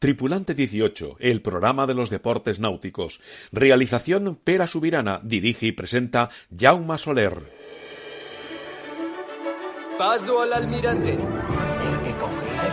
[0.00, 3.20] Tripulante 18, el programa de los deportes náuticos.
[3.52, 7.36] Realización Pera Subirana, dirige y presenta Jaume Soler.
[9.98, 11.18] Paso al almirante.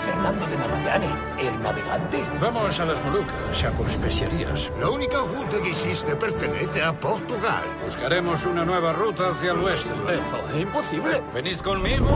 [0.07, 2.25] Fernando de Magallanes, el navegante.
[2.39, 4.71] Vamos a las Molucas, a por especiarías.
[4.79, 7.65] La única ruta que existe pertenece a Portugal.
[7.83, 9.89] Buscaremos una nueva ruta hacia el oeste.
[9.89, 11.21] Eso es imposible.
[11.33, 12.07] ¿Venís conmigo?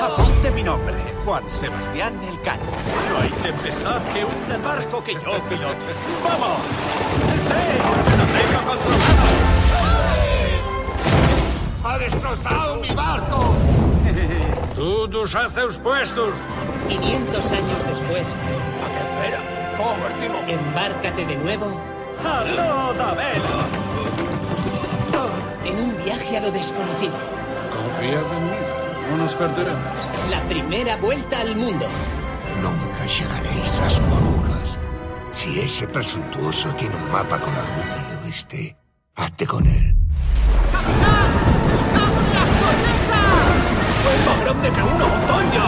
[0.00, 0.94] Apunte mi nombre,
[1.24, 2.62] Juan Sebastián Elcano.
[3.10, 5.86] No hay tempestad que hunda el barco que yo pilote.
[6.22, 6.60] ¡Vamos!
[7.44, 7.52] ¡Sí!
[8.18, 9.26] ¡La tengo controlada!
[11.84, 13.65] ¡Ha destrozado mi barco!
[14.76, 16.36] Todos a seus puestos.
[16.88, 18.36] 500 años después,
[18.84, 19.42] ¿A qué espera?
[20.08, 20.48] El timón.
[20.48, 21.66] embárcate de nuevo
[22.22, 23.86] ¡A toda vela!
[25.64, 27.14] en un viaje a lo desconocido.
[27.72, 28.56] Confiad en mí.
[29.10, 30.00] No nos perderemos.
[30.30, 31.86] La primera vuelta al mundo.
[32.62, 34.78] Nunca llegaréis a las Molucas.
[35.32, 38.76] Si ese presuntuoso tiene un mapa con la ruta del oeste,
[39.16, 39.96] hazte con él.
[44.12, 45.64] ¡Es más grande que uno, Montoño!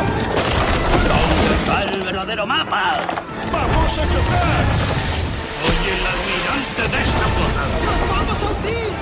[1.09, 2.99] ¿Dónde está el verdadero mapa?
[3.53, 4.65] ¡Vamos a chocar!
[5.55, 7.63] Soy el almirante de esta flota.
[7.87, 8.93] ¡Nos vamos a hundir!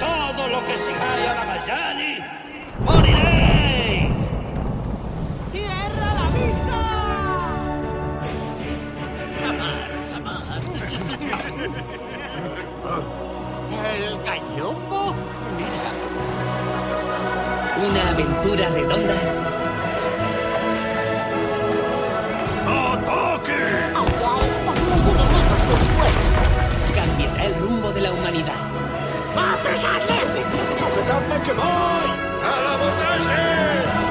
[0.00, 2.18] Todo lo que sigáis a Magallanes,
[2.84, 4.10] moriré.
[5.52, 6.78] ¡Tierra a la vista!
[13.98, 15.14] ¿El gallombo?
[17.80, 19.14] Una aventura redonda
[22.66, 23.62] ¡Ataque!
[23.94, 26.26] Allá están los enemigos de mi pueblo.
[26.96, 28.60] cambiará el rumbo de la humanidad.
[29.36, 30.44] ¡A pesarles!
[30.76, 32.08] ¡Sujetadme que voy!
[32.42, 34.07] ¡Al abordaje!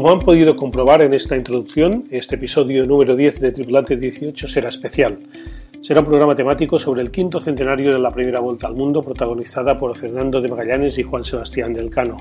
[0.00, 4.70] Como han podido comprobar en esta introducción, este episodio número 10 de Tripulante 18 será
[4.70, 5.18] especial.
[5.82, 9.76] Será un programa temático sobre el quinto centenario de la primera vuelta al mundo protagonizada
[9.78, 12.16] por Fernando de Magallanes y Juan Sebastián del Cano.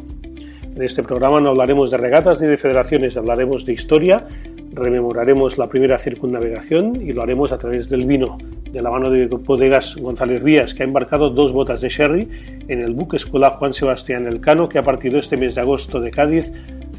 [0.75, 4.27] En este programa no hablaremos de regatas ni de federaciones, hablaremos de historia,
[4.73, 8.39] rememoraremos la primera circunnavegación y lo haremos a través del vino,
[8.73, 12.27] de la mano de Bodegas González Vías, que ha embarcado dos botas de sherry
[12.67, 16.11] en el buque escuela Juan Sebastián Elcano, que ha partido este mes de agosto de
[16.11, 16.51] Cádiz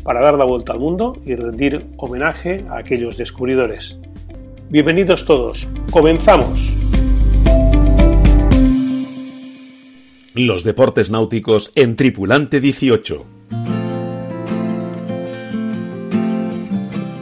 [0.02, 3.98] para dar la vuelta al mundo y rendir homenaje a aquellos descubridores.
[4.68, 6.72] Bienvenidos todos, comenzamos.
[10.34, 13.24] Los deportes náuticos en Tripulante 18.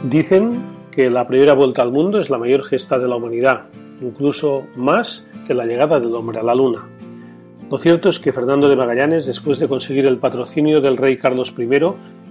[0.09, 3.65] Dicen que la primera vuelta al mundo es la mayor gesta de la humanidad,
[4.01, 6.87] incluso más que la llegada del hombre a la luna.
[7.69, 11.53] Lo cierto es que Fernando de Magallanes, después de conseguir el patrocinio del rey Carlos
[11.57, 11.67] I,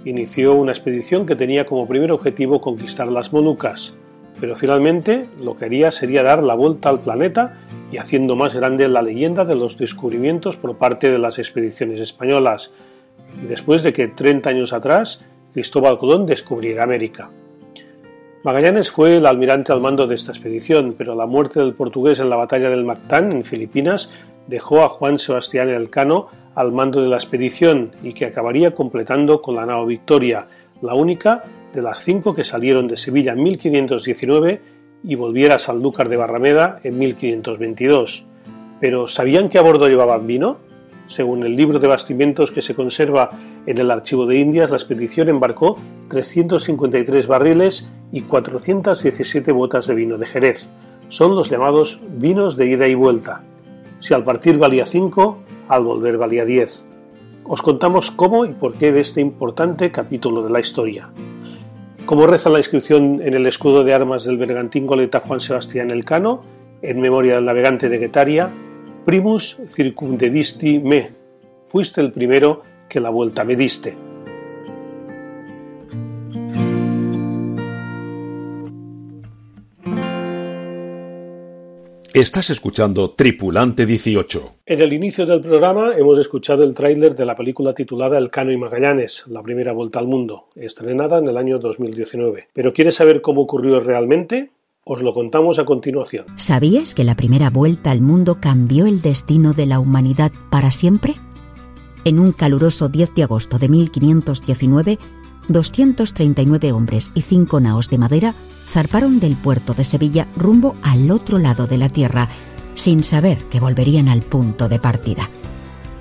[0.05, 3.95] inició una expedición que tenía como primer objetivo conquistar las Molucas,
[4.41, 7.59] pero finalmente lo que haría sería dar la vuelta al planeta
[7.91, 12.73] y haciendo más grande la leyenda de los descubrimientos por parte de las expediciones españolas,
[13.43, 17.31] y después de que 30 años atrás Cristóbal Colón descubriera América.
[18.45, 22.31] Magallanes fue el almirante al mando de esta expedición, pero la muerte del portugués en
[22.31, 24.11] la batalla del Mactán, en Filipinas,
[24.47, 29.55] dejó a Juan Sebastián Elcano al mando de la expedición y que acabaría completando con
[29.55, 30.49] la nao Victoria,
[30.83, 34.61] la única de las cinco que salieron de Sevilla en 1519
[35.05, 38.25] y volviera a Sanlúcar de Barrameda en 1522.
[38.81, 40.59] Pero ¿sabían que a bordo llevaban vino?
[41.07, 43.31] Según el libro de bastimentos que se conserva
[43.65, 45.79] en el Archivo de Indias, la expedición embarcó
[46.11, 50.71] 353 barriles y 417 botas de vino de Jerez.
[51.09, 53.45] Son los llamados vinos de ida y vuelta.
[54.01, 56.87] Si al partir valía 5, al volver valía 10.
[57.45, 61.11] Os contamos cómo y por qué de este importante capítulo de la historia.
[62.05, 66.43] Como reza la inscripción en el escudo de armas del bergantín goleta Juan Sebastián Elcano,
[66.83, 68.51] en memoria del navegante de Guetaria,
[69.05, 71.13] primus circumdedisti me,
[71.67, 74.08] fuiste el primero que la vuelta me diste.
[82.19, 84.55] Estás escuchando Tripulante 18.
[84.67, 88.51] En el inicio del programa hemos escuchado el tráiler de la película titulada El Cano
[88.51, 92.49] y Magallanes, la primera vuelta al mundo, estrenada en el año 2019.
[92.53, 94.51] ¿Pero quieres saber cómo ocurrió realmente?
[94.83, 96.27] Os lo contamos a continuación.
[96.35, 101.15] ¿Sabías que la primera vuelta al mundo cambió el destino de la humanidad para siempre?
[102.05, 104.99] En un caluroso 10 de agosto de 1519,
[105.49, 108.35] 239 hombres y cinco naos de madera
[108.69, 112.29] zarparon del puerto de Sevilla rumbo al otro lado de la tierra,
[112.75, 115.29] sin saber que volverían al punto de partida.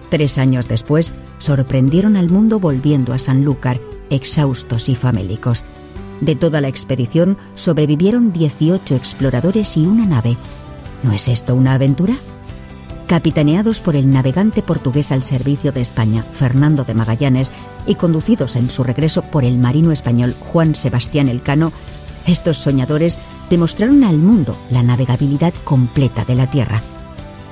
[0.10, 3.80] Tres años después, sorprendieron al mundo volviendo a Sanlúcar,
[4.10, 5.64] exhaustos y famélicos.
[6.22, 10.38] De toda la expedición sobrevivieron 18 exploradores y una nave.
[11.04, 12.14] ¿No es esto una aventura?
[13.07, 17.54] Capitaneados por el navegante portugués al servicio de España, Fernando de Magallanes,
[17.86, 21.71] y conducidos en su regreso por el marino español Juan Sebastián Elcano,
[22.25, 23.18] estos soñadores
[23.50, 26.81] demostraron al mundo la navegabilidad completa de la Tierra,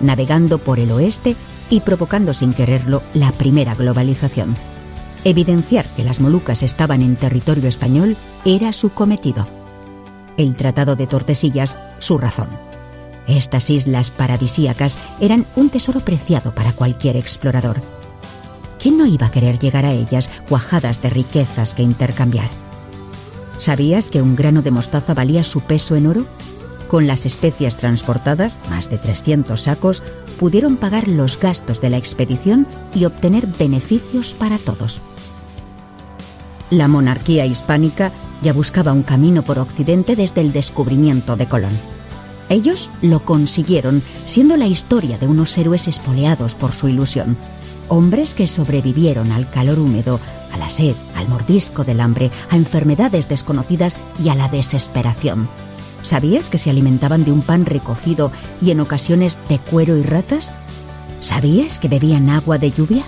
[0.01, 1.37] navegando por el oeste
[1.69, 4.57] y provocando sin quererlo la primera globalización.
[5.23, 9.47] Evidenciar que las Molucas estaban en territorio español era su cometido.
[10.35, 12.74] El Tratado de Tordesillas, su razón.
[13.27, 17.81] Estas islas paradisíacas eran un tesoro preciado para cualquier explorador.
[18.79, 22.49] ¿Quién no iba a querer llegar a ellas cuajadas de riquezas que intercambiar?
[23.57, 26.25] ¿Sabías que un grano de mostaza valía su peso en oro?
[26.87, 30.03] Con las especias transportadas, más de 300 sacos,
[30.39, 35.01] pudieron pagar los gastos de la expedición y obtener beneficios para todos.
[36.69, 38.11] La monarquía hispánica
[38.43, 41.94] ya buscaba un camino por Occidente desde el descubrimiento de Colón.
[42.49, 47.37] Ellos lo consiguieron, siendo la historia de unos héroes espoleados por su ilusión.
[47.87, 50.19] Hombres que sobrevivieron al calor húmedo,
[50.51, 55.47] a la sed, al mordisco del hambre, a enfermedades desconocidas y a la desesperación.
[56.03, 58.31] ¿Sabías que se alimentaban de un pan recocido
[58.61, 60.51] y en ocasiones de cuero y ratas?
[61.19, 63.03] ¿Sabías que bebían agua de lluvia?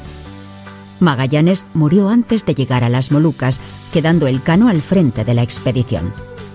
[0.99, 3.59] Magallanes murió antes de llegar a las Molucas,
[3.93, 6.11] quedando el cano al frente de la expedición.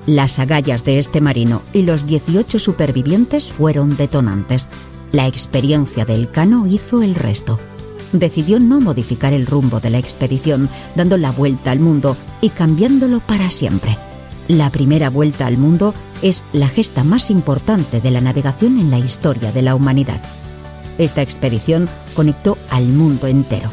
[0.06, 4.68] Las agallas de este marino y los 18 supervivientes fueron detonantes.
[5.12, 7.60] La experiencia del cano hizo el resto.
[8.12, 13.20] Decidió no modificar el rumbo de la expedición, dando la vuelta al mundo y cambiándolo
[13.20, 13.96] para siempre.
[14.48, 18.98] La primera vuelta al mundo es la gesta más importante de la navegación en la
[18.98, 20.20] historia de la humanidad.
[20.98, 23.70] Esta expedición conectó al mundo entero.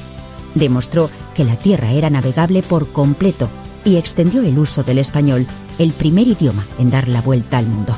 [0.53, 3.49] Demostró que la Tierra era navegable por completo
[3.85, 5.45] y extendió el uso del español,
[5.77, 7.95] el primer idioma en dar la vuelta al mundo.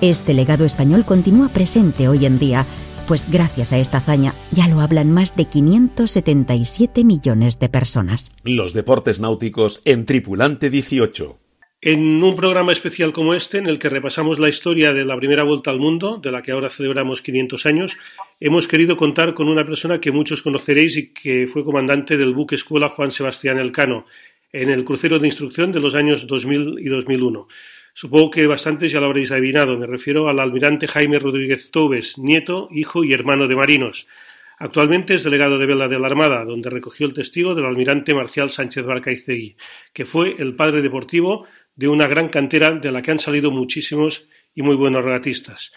[0.00, 2.66] Este legado español continúa presente hoy en día,
[3.08, 8.30] pues gracias a esta hazaña ya lo hablan más de 577 millones de personas.
[8.42, 11.38] Los deportes náuticos en Tripulante 18.
[11.82, 15.44] En un programa especial como este, en el que repasamos la historia de la primera
[15.44, 17.96] vuelta al mundo, de la que ahora celebramos 500 años,
[18.40, 22.54] hemos querido contar con una persona que muchos conoceréis y que fue comandante del buque
[22.54, 24.06] escuela Juan Sebastián Elcano,
[24.62, 27.48] en el crucero de instrucción de los años 2000 y 2001.
[27.92, 29.78] Supongo que bastantes ya lo habréis adivinado.
[29.78, 34.06] Me refiero al almirante Jaime Rodríguez Tobes, nieto, hijo y hermano de marinos.
[34.58, 38.50] Actualmente es delegado de vela de la Armada, donde recogió el testigo del almirante Marcial
[38.50, 39.56] Sánchez Barcaiztegui,
[39.92, 44.26] que fue el padre deportivo de una gran cantera de la que han salido muchísimos
[44.54, 45.72] y muy buenos regatistas.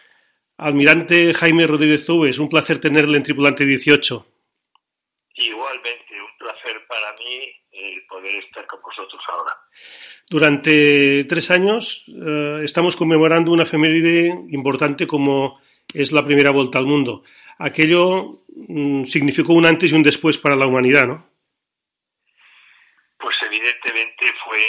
[0.57, 4.25] Almirante Jaime Rodríguez Tobes, un placer tenerle en Tripulante 18.
[5.35, 7.59] Igualmente, un placer para mí
[8.19, 9.57] poder estar con vosotros ahora.
[10.29, 15.61] Durante tres años eh, estamos conmemorando una efeméride importante como
[15.93, 17.23] es la primera vuelta al mundo.
[17.57, 21.29] Aquello mm, significó un antes y un después para la humanidad, ¿no?
[23.17, 24.59] Pues evidentemente fue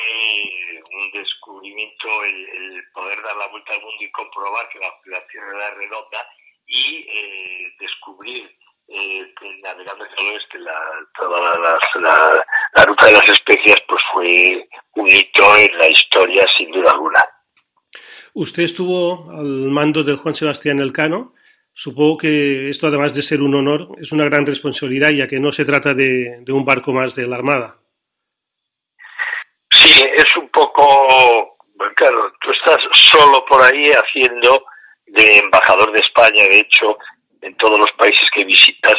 [0.93, 5.26] un descubrimiento el, el poder dar la vuelta al mundo y comprobar que la, la
[5.29, 6.26] Tierra era redonda
[6.67, 8.51] y eh, descubrir
[8.91, 10.81] eh, navegando hacia el oeste la,
[11.17, 12.43] toda la, la,
[12.75, 17.25] la, ruta de las especias pues fue un hito en la historia sin duda alguna.
[18.35, 21.35] Usted estuvo al mando del Juan Sebastián Elcano.
[21.73, 25.53] Supongo que esto, además de ser un honor, es una gran responsabilidad, ya que no
[25.53, 27.79] se trata de, de un barco más de la Armada.
[29.70, 31.56] Sí, es un poco,
[31.94, 34.65] claro, tú estás solo por ahí haciendo
[35.06, 36.99] de embajador de España, de hecho,
[37.43, 38.97] en todos los países que visitas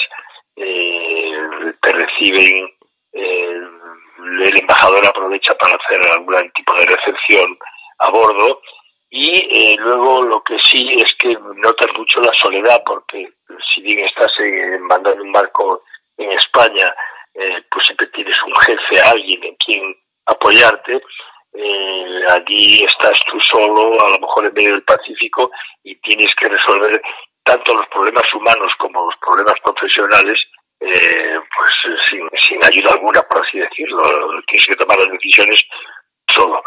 [0.56, 1.34] eh,
[1.82, 2.70] te reciben,
[3.14, 3.62] eh,
[4.44, 7.58] el embajador aprovecha para hacer algún tipo de recepción
[8.00, 8.62] a bordo
[9.10, 13.34] y eh, luego lo que sí es que notas mucho la soledad porque
[13.74, 15.84] si bien estás en, mandando un barco
[16.18, 16.94] en España,
[17.34, 19.96] eh, pues siempre tienes un jefe, alguien en quien
[20.26, 21.02] apoyarte.
[22.30, 25.52] Allí estás tú solo, a lo mejor en medio del Pacífico,
[25.84, 27.02] y tienes que resolver
[27.44, 30.40] tanto los problemas humanos como los problemas profesionales,
[30.80, 34.02] eh, pues sin, sin ayuda alguna, por así decirlo.
[34.48, 35.64] Tienes que tomar las decisiones
[36.28, 36.62] solo.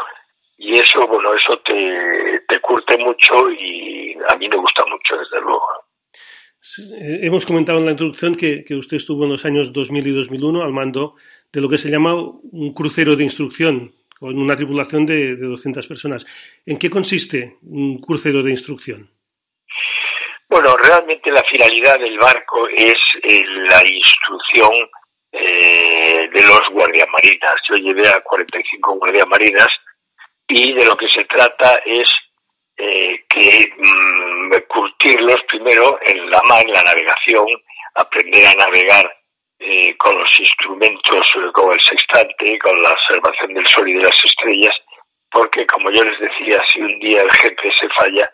[0.57, 5.40] Y eso, bueno, eso te, te curte mucho y a mí me gusta mucho, desde
[5.40, 5.66] luego.
[6.99, 10.62] Hemos comentado en la introducción que, que, usted estuvo en los años 2000 y 2001
[10.62, 11.16] al mando
[11.52, 15.87] de lo que se llama un crucero de instrucción, con una tripulación de, de 200
[15.87, 16.26] personas.
[16.64, 19.11] ¿En qué consiste un crucero de instrucción?
[20.54, 22.94] Bueno, realmente la finalidad del barco es
[23.25, 24.88] eh, la instrucción
[25.32, 27.56] eh, de los guardiamarinas.
[27.68, 29.66] Yo llevé a 45 guardiamarinas
[30.46, 32.08] y de lo que se trata es
[32.76, 37.46] eh, que mm, curtirlos primero en la mar, en la navegación,
[37.96, 39.12] aprender a navegar
[39.58, 44.04] eh, con los instrumentos, eh, con el sextante, con la observación del sol y de
[44.04, 44.76] las estrellas,
[45.32, 48.30] porque como yo les decía, si un día el GPS falla,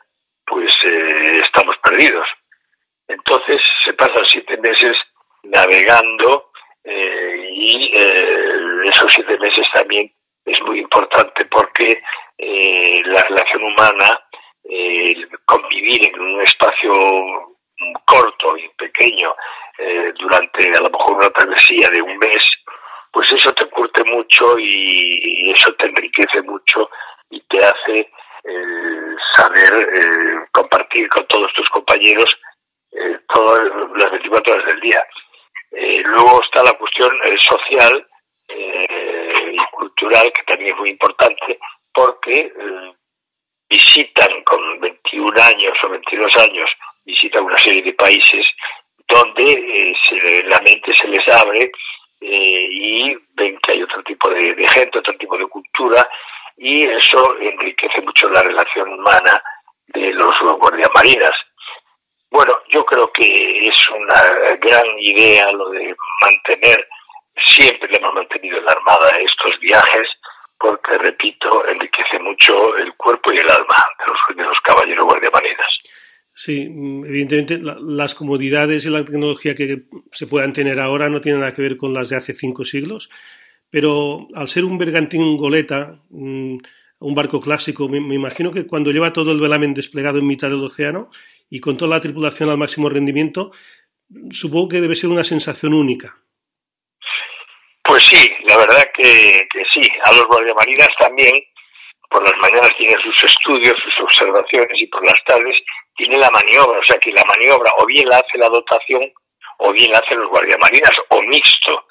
[0.50, 2.26] pues eh, estamos perdidos.
[3.06, 4.96] Entonces se pasan siete meses
[5.44, 6.50] navegando
[6.84, 8.54] eh, y eh,
[8.84, 10.12] esos siete meses también
[10.44, 12.02] es muy importante porque
[12.38, 14.20] eh, la relación humana,
[15.44, 16.92] convivir en un espacio
[18.04, 19.34] corto y pequeño
[20.16, 22.38] durante a lo mejor una travesía de un mes,
[23.10, 26.88] pues eso te curte mucho y eso te enriquece mucho
[27.30, 28.12] y te hace
[28.44, 32.36] eh, saber eh, compartir con todos tus compañeros
[32.92, 35.04] eh, todas las 24 horas del día.
[35.72, 38.06] Eh, luego está la cuestión eh, social
[38.52, 41.56] y cultural, que también es muy importante,
[41.94, 42.52] porque
[43.68, 46.68] visitan con 21 años o 22 años,
[47.04, 48.44] visitan una serie de países
[49.06, 51.70] donde se, la mente se les abre
[52.20, 56.08] y ven que hay otro tipo de gente, otro tipo de cultura,
[56.60, 59.42] y eso enriquece mucho la relación humana
[59.86, 61.32] de los guardiamarinas.
[62.30, 66.86] Bueno, yo creo que es una gran idea lo de mantener,
[67.46, 70.06] siempre le hemos mantenido en la Armada estos viajes,
[70.58, 75.78] porque, repito, enriquece mucho el cuerpo y el alma de los, de los caballeros guardiamarinas.
[76.34, 81.40] Sí, evidentemente la, las comodidades y la tecnología que se puedan tener ahora no tienen
[81.40, 83.08] nada que ver con las de hace cinco siglos,
[83.70, 86.60] pero al ser un bergantín goleta, un
[87.00, 91.10] barco clásico, me, imagino que cuando lleva todo el velamen desplegado en mitad del océano
[91.48, 93.52] y con toda la tripulación al máximo rendimiento,
[94.30, 96.16] supongo que debe ser una sensación única.
[97.82, 99.88] Pues sí, la verdad que, que sí.
[100.04, 101.32] A los guardiamarinas también,
[102.10, 105.56] por las mañanas tienen sus estudios, sus observaciones y por las tardes
[105.96, 109.10] tiene la maniobra, o sea que la maniobra o bien la hace la dotación
[109.58, 111.86] o bien la hacen los guardiamarinas o mixto.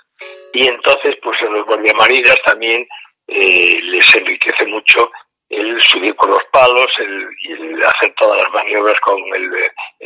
[0.54, 2.88] Y entonces, pues a los guardiamarinas también
[3.28, 5.12] eh, les enriquece mucho
[5.50, 9.50] el subir por los palos, el, hacer todas las maniobras con el,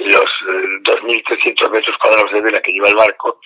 [0.07, 0.25] los
[0.83, 3.39] 2.300 metros cuadrados de vela que lleva el barco.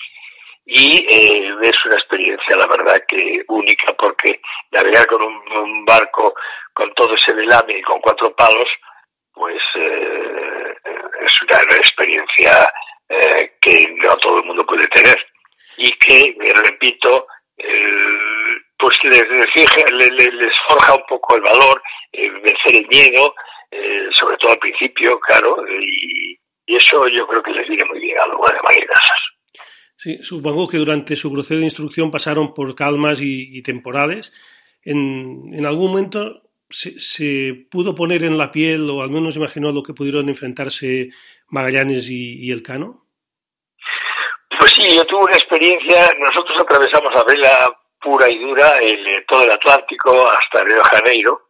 [0.66, 6.36] Y eh, es una experiencia, la verdad, que única, porque navegar con un, barco
[6.74, 8.68] con todo ese velame y con cuatro palos,
[9.32, 10.76] pues eh,
[11.26, 12.72] es una experiencia
[13.08, 15.16] eh, que no todo el mundo puede tener
[15.78, 21.82] y que, repito, eh, pues les, les, les, les, forja un poco el valor,
[22.12, 23.34] eh, vencer el miedo,
[23.72, 28.18] eh, sobre todo al principio, claro, y, eso yo creo que les viene muy bien
[28.20, 29.00] a los guardiamarinas.
[29.96, 34.34] Sí, supongo que durante su proceso de instrucción pasaron por calmas y, temporales.
[34.84, 39.94] En, algún momento se, pudo poner en la piel, o al menos imaginó lo que
[39.94, 41.10] pudieron enfrentarse
[41.48, 43.07] Magallanes y, y Elcano.
[44.50, 49.44] Pues sí, yo tuve una experiencia, nosotros atravesamos a vela pura y dura el, todo
[49.44, 51.42] el Atlántico hasta Río Janeiro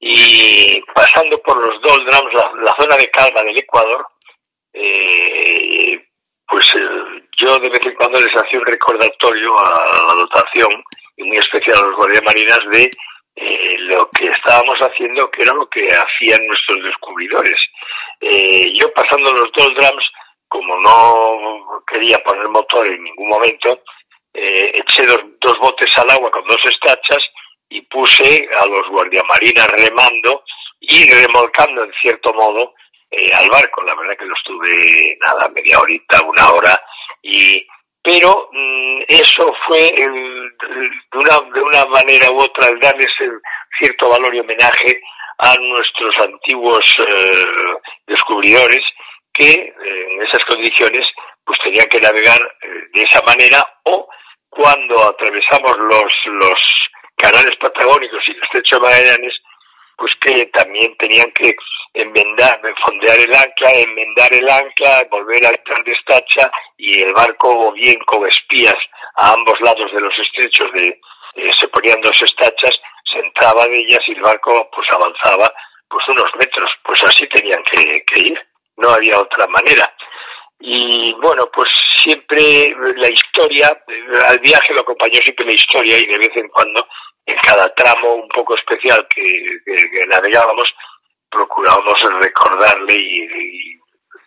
[0.00, 4.06] y pasando por los doldrums, la, la zona de calma del Ecuador,
[4.72, 6.08] eh,
[6.46, 10.82] pues eh, yo de vez en cuando les hacía un recordatorio a la dotación
[11.16, 12.90] y muy especial a los guardiamarinas de
[13.36, 17.60] eh, lo que estábamos haciendo, que era lo que hacían nuestros descubridores.
[18.20, 20.04] Eh, yo pasando los doldrums,
[20.48, 23.82] como no quería poner motor en ningún momento,
[24.32, 27.18] eh, eché dos, dos, botes al agua con dos estachas
[27.68, 30.44] y puse a los guardiamarinas remando
[30.80, 32.74] y remolcando en cierto modo
[33.10, 33.82] eh, al barco.
[33.82, 36.82] La verdad que lo estuve nada, media horita, una hora,
[37.22, 37.66] y
[38.02, 40.08] pero mmm, eso fue de,
[41.18, 43.40] una, de una manera u otra el darles el
[43.78, 45.02] cierto valor y homenaje
[45.38, 47.46] a nuestros antiguos eh,
[48.06, 48.80] descubridores
[49.38, 49.74] que eh,
[50.12, 51.06] en esas condiciones
[51.44, 54.08] pues tenían que navegar eh, de esa manera o
[54.50, 56.60] cuando atravesamos los, los
[57.16, 59.34] canales patagónicos y el estrecho de Magallanes,
[59.96, 61.54] pues que también tenían que
[61.94, 67.68] enmendar, fondear el ancla, enmendar el ancla, volver a entrar de estacha y el barco
[67.68, 68.76] o bien con espías
[69.16, 71.00] a ambos lados de los estrechos de
[71.34, 72.78] eh, se ponían dos estachas,
[73.12, 75.52] se entraba de ellas y el barco pues avanzaba
[75.88, 77.80] pues unos metros, pues así tenían que
[78.20, 78.47] ir,
[78.78, 79.92] no había otra manera.
[80.60, 81.68] Y bueno, pues
[82.02, 83.68] siempre la historia,
[84.28, 86.86] al viaje lo acompañó siempre la historia y de vez en cuando,
[87.26, 89.60] en cada tramo un poco especial que,
[90.08, 90.68] navegábamos,
[91.30, 93.78] procurábamos recordarle y,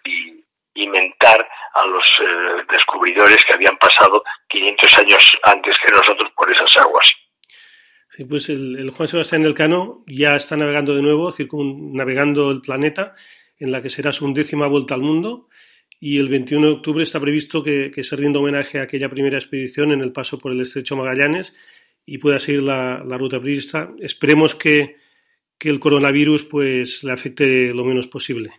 [0.06, 6.32] y, y, mentar a los eh, descubridores que habían pasado 500 años antes que nosotros
[6.36, 7.12] por esas aguas.
[8.12, 11.34] Sí, pues el, Juan Sebastián Elcano ya está navegando de nuevo,
[11.94, 13.16] navegando el planeta,
[13.62, 15.48] en la que será su undécima vuelta al mundo
[16.00, 19.92] y el 21 de octubre está previsto que, se rinda homenaje a aquella primera expedición
[19.92, 21.54] en el paso por el estrecho Magallanes
[22.04, 23.92] y pueda seguir la, ruta prevista.
[24.00, 25.00] Esperemos que,
[25.60, 28.50] el coronavirus pues le afecte lo menos posible.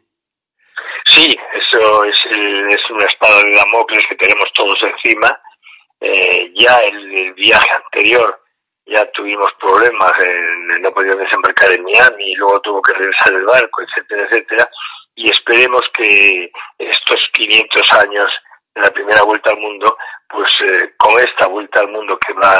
[1.04, 5.36] Sí, eso es, es una espada de Damocles que tenemos todos encima.
[6.00, 8.41] Eh, ya el, el, viaje anterior
[8.94, 13.44] ya tuvimos problemas, en, no podíamos desembarcar en Miami y luego tuvo que regresar el
[13.44, 14.68] barco, etcétera, etcétera
[15.14, 18.28] y esperemos que estos 500 años
[18.74, 19.96] de la primera vuelta al mundo,
[20.28, 22.58] pues eh, con esta vuelta al mundo que va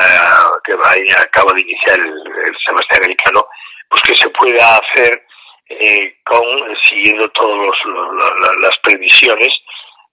[0.65, 3.47] que va y acaba de iniciar el, Sebastián Americano,
[3.89, 5.25] pues que se pueda hacer
[5.69, 6.45] eh, con
[6.89, 7.75] siguiendo todas
[8.61, 9.51] las previsiones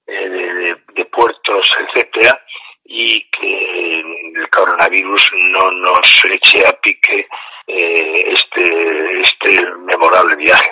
[0.08, 2.42] eh, de, puertos, etcétera,
[2.86, 5.24] y que el coronavirus
[5.54, 7.28] no nos eche a pique
[7.68, 10.72] este este memorable viaje.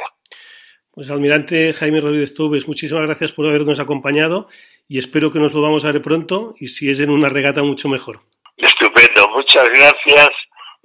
[0.91, 4.47] Pues almirante Jaime Rodríguez Tubes, muchísimas gracias por habernos acompañado
[4.89, 7.87] y espero que nos volvamos a ver pronto y si es en una regata mucho
[7.87, 8.21] mejor.
[8.57, 10.29] Estupendo, muchas gracias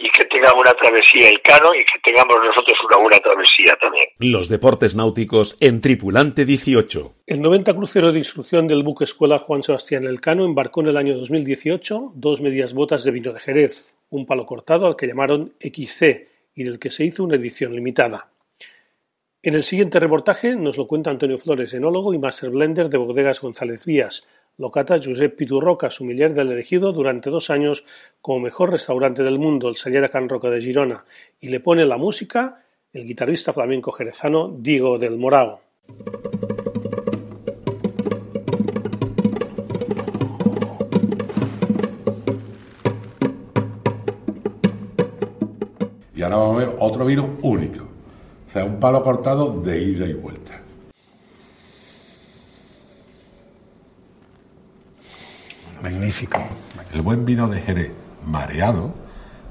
[0.03, 4.07] y que tenga una travesía el Cano y que tengamos nosotros una buena travesía también.
[4.19, 7.15] Los deportes náuticos en Tripulante 18.
[7.27, 11.17] El 90 crucero de instrucción del buque escuela Juan Sebastián Elcano embarcó en el año
[11.17, 16.29] 2018 dos medias botas de vino de Jerez, un palo cortado al que llamaron XC
[16.55, 18.33] y del que se hizo una edición limitada.
[19.45, 23.41] En el siguiente reportaje nos lo cuenta Antonio Flores, enólogo y master blender de Bodegas
[23.41, 24.25] González Vías.
[24.59, 27.85] Locata Josep Piturroca, sumiller del elegido durante dos años
[28.21, 31.05] como mejor restaurante del mundo, el Sallera Can Roca de Girona,
[31.41, 35.61] y le pone la música el guitarrista flamenco jerezano Diego del Morao.
[46.15, 47.93] Y ahora vamos a ver otro vino único
[48.53, 50.62] o sea, un palo cortado de ida y vuelta.
[55.83, 56.41] Magnífico.
[56.93, 57.91] El buen vino de Jerez,
[58.25, 58.95] mareado,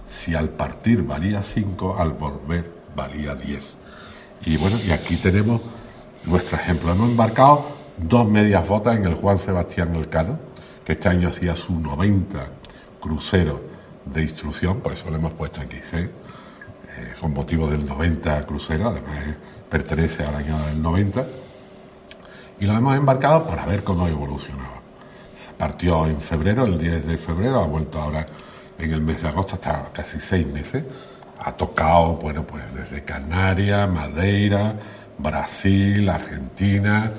[0.10, 3.76] si al partir valía 5, al volver valía 10.
[4.46, 5.62] Y bueno, y aquí tenemos
[6.26, 6.91] nuestro ejemplo.
[6.91, 7.65] Hemos embarcado
[7.98, 10.39] dos medias botas en el Juan Sebastián Elcano,
[10.86, 12.48] que este año hacía su 90
[13.00, 13.62] crucero
[14.06, 16.10] de instrucción, por eso le hemos puesto aquí C eh,
[17.20, 19.38] con motivo del 90 crucero, además
[19.70, 21.26] pertenece al año del 90,
[22.60, 24.81] y lo hemos embarcado para ver cómo evolucionaba.
[25.62, 28.26] Partió en febrero, el 10 de febrero, ha vuelto ahora
[28.80, 30.84] en el mes de agosto, hasta casi seis meses.
[31.38, 34.74] Ha tocado, bueno, pues desde Canarias, Madeira,
[35.19, 37.12] Brasil, Argentina,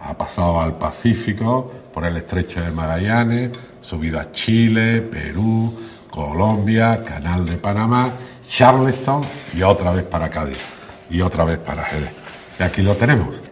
[0.00, 3.50] ha pasado al Pacífico, por el estrecho de Magallanes,
[3.82, 5.78] subido a Chile, Perú,
[6.10, 8.10] Colombia, Canal de Panamá
[8.48, 9.20] Charleston
[9.52, 10.56] y otra vez para Cádiz
[11.10, 12.12] y otra vez para Jerez.
[12.58, 13.49] Y aquí lo tenemos.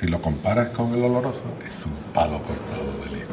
[0.00, 3.26] Si lo comparas con el oloroso, es un palo cortado de lino.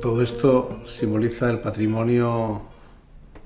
[0.00, 2.62] Todo esto simboliza el patrimonio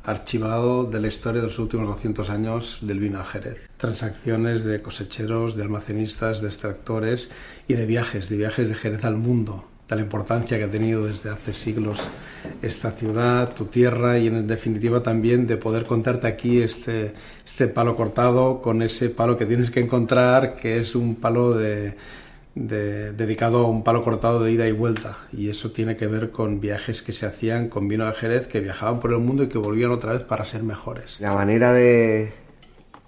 [0.05, 3.69] archivado de la historia de los últimos 200 años del vino a Jerez.
[3.77, 7.31] Transacciones de cosecheros, de almacenistas, de extractores
[7.69, 11.07] y de viajes, de viajes de Jerez al mundo, de la importancia que ha tenido
[11.07, 12.01] desde hace siglos
[12.63, 17.13] esta ciudad, tu tierra y en definitiva también de poder contarte aquí este,
[17.45, 21.97] este palo cortado con ese palo que tienes que encontrar que es un palo de,
[22.55, 26.61] dedicado a un palo cortado de ida y vuelta y eso tiene que ver con
[26.61, 29.59] viajes que se hacían con vino de Jerez que viajaban por el mundo y que
[29.59, 31.21] volvían otra vez para ser mejores.
[31.21, 32.33] La manera de,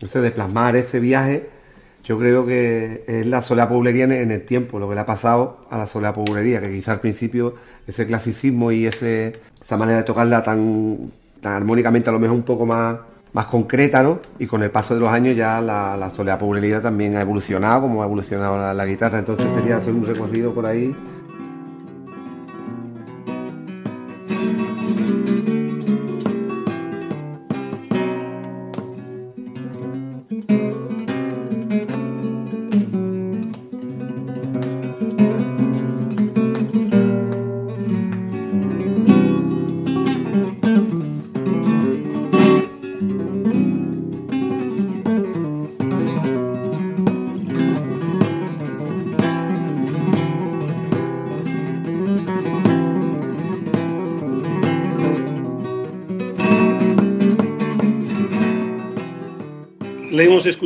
[0.01, 1.62] de plasmar ese viaje
[2.05, 5.59] yo creo que es la sola poblería en el tiempo, lo que le ha pasado
[5.71, 7.55] a la sola poblería, que quizá al principio
[7.87, 12.43] ese clasicismo y ese, esa manera de tocarla tan, tan armónicamente a lo mejor un
[12.43, 12.97] poco más,
[13.33, 14.19] más concreta, ¿no?
[14.39, 16.41] Y con el paso de los años ya la, la soledad
[16.83, 20.95] también ha evolucionado, como ha evolucionado la guitarra, entonces sería hacer un recorrido por ahí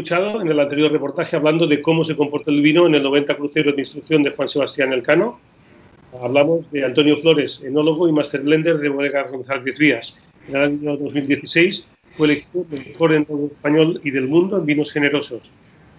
[0.06, 3.36] escuchado en el anterior reportaje hablando de cómo se comportó el vino en el 90
[3.36, 5.40] crucero de instrucción de Juan Sebastián Elcano.
[6.22, 10.16] Hablamos de Antonio Flores, enólogo y master blender de Bodega González Rías.
[10.46, 14.92] En el año 2016 fue elegido el mejor enólogo español y del mundo en vinos
[14.92, 15.50] generosos.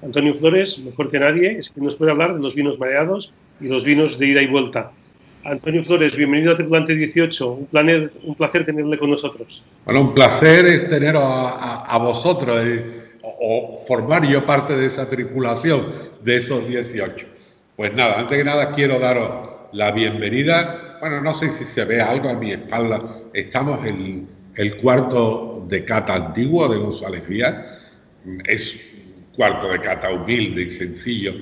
[0.01, 3.67] Antonio Flores, mejor que nadie, es quien nos puede hablar de los vinos mareados y
[3.67, 4.93] los vinos de ida y vuelta.
[5.43, 7.51] Antonio Flores, bienvenido a Tripulante 18.
[7.51, 9.65] Un, placer, un placer tenerle con nosotros.
[9.83, 13.06] Bueno, un placer es tener a, vosotros eh,
[13.39, 15.85] o, formar yo parte de esa tripulación
[16.23, 17.27] de esos 18.
[17.75, 20.97] Pues nada, antes que nada quiero daros la bienvenida.
[20.99, 23.01] Bueno, no sé si se ve algo a mi espalda.
[23.33, 27.55] Estamos en el cuarto de cata antiguo de González Díaz.
[28.45, 31.33] Es un cuarto de cata humilde y sencillo,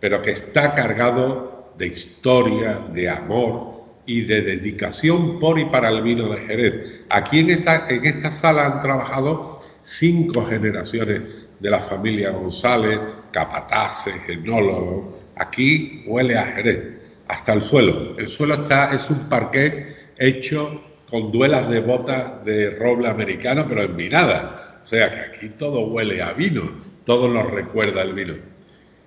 [0.00, 6.02] pero que está cargado de historia, de amor y de dedicación por y para el
[6.02, 7.02] vino de Jerez.
[7.10, 9.57] Aquí en esta, en esta sala han trabajado
[9.88, 11.22] cinco generaciones
[11.58, 12.98] de la familia González,
[13.32, 15.16] capataces, genólogos.
[15.36, 18.18] Aquí huele a Jerez, hasta el suelo.
[18.18, 23.82] El suelo está, es un parqué hecho con duelas de botas de roble americano, pero
[23.82, 24.80] en vinada.
[24.84, 26.62] O sea que aquí todo huele a vino,
[27.04, 28.34] todo nos recuerda el vino.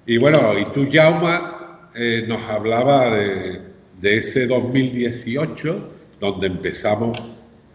[0.07, 3.61] Y bueno, y tú, Jauma, eh, nos hablaba de,
[4.01, 7.21] ese 2018 donde empezamos,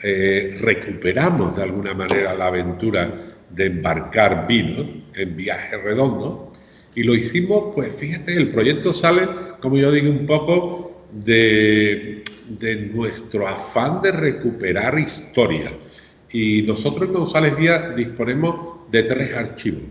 [0.02, 3.12] eh, recuperamos de alguna manera la aventura
[3.50, 6.52] de embarcar vino en viaje redondo
[6.94, 9.28] y lo hicimos, pues fíjate, el proyecto sale,
[9.60, 12.22] como yo digo, un poco de,
[12.58, 15.72] de nuestro afán de recuperar historia.
[16.30, 19.82] Y nosotros en González Díaz disponemos de tres archivos,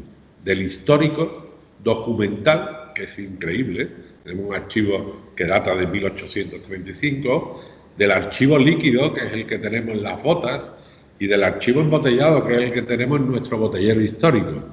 [0.43, 3.87] del histórico, documental, que es increíble,
[4.23, 9.95] tenemos un archivo que data de 1835, del archivo líquido, que es el que tenemos
[9.95, 10.71] en las botas,
[11.19, 14.63] y del archivo embotellado, que es el que tenemos en nuestro botellero histórico.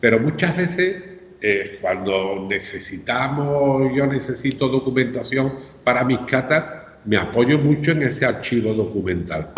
[0.00, 1.02] Pero muchas veces,
[1.40, 5.52] eh, cuando necesitamos, yo necesito documentación
[5.84, 6.64] para mis catas,
[7.06, 9.52] me apoyo mucho en ese archivo documental.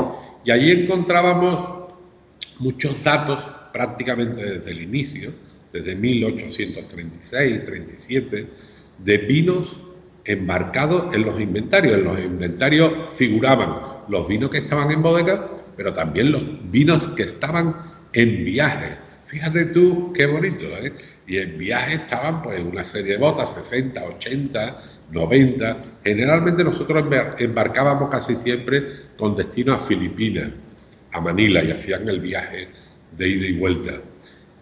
[0.45, 1.89] Y allí encontrábamos
[2.61, 5.33] muchos datos prácticamente desde el inicio,
[5.73, 8.47] desde 1836, 37,
[8.99, 9.81] de vinos
[10.25, 11.95] embarcados en los inventarios.
[11.95, 13.77] En los inventarios figuraban
[14.09, 17.75] los vinos que estaban en bodega, pero también los vinos que estaban
[18.13, 18.97] en viaje.
[19.27, 20.93] Fíjate tú qué bonito, ¿eh?
[21.27, 25.77] Y en viaje estaban pues una serie de botas, 60, 80, 90.
[26.03, 27.05] Generalmente nosotros
[27.39, 28.83] embarcábamos casi siempre
[29.19, 30.51] con destino a Filipinas,
[31.13, 32.69] a Manila, y hacían el viaje
[33.17, 33.93] de ida y vuelta.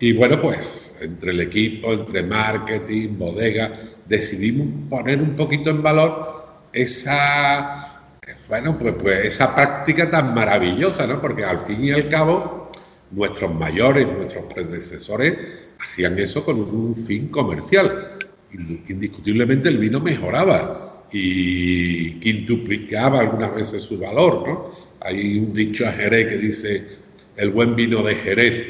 [0.01, 3.73] Y bueno, pues entre el equipo, entre marketing, bodega,
[4.09, 8.03] decidimos poner un poquito en valor esa,
[8.49, 11.21] bueno, pues, pues esa práctica tan maravillosa, ¿no?
[11.21, 12.71] Porque al fin y al cabo,
[13.11, 15.35] nuestros mayores, nuestros predecesores
[15.79, 18.19] hacían eso con un fin comercial.
[18.53, 24.87] Indiscutiblemente el vino mejoraba y quintuplicaba algunas veces su valor, ¿no?
[25.01, 26.99] Hay un dicho a Jerez que dice,
[27.37, 28.67] el buen vino de Jerez,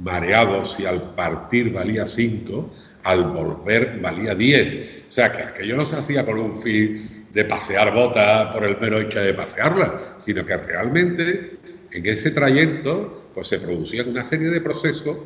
[0.00, 5.06] mareado si al partir valía cinco, al volver valía 10.
[5.08, 8.78] O sea, que aquello no se hacía por un fin de pasear botas por el
[8.78, 11.58] mero hecho de pasearla, sino que realmente
[11.90, 15.16] en ese trayecto pues, se producían una serie de procesos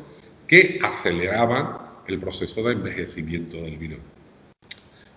[0.47, 3.97] que aceleraban el proceso de envejecimiento del vino.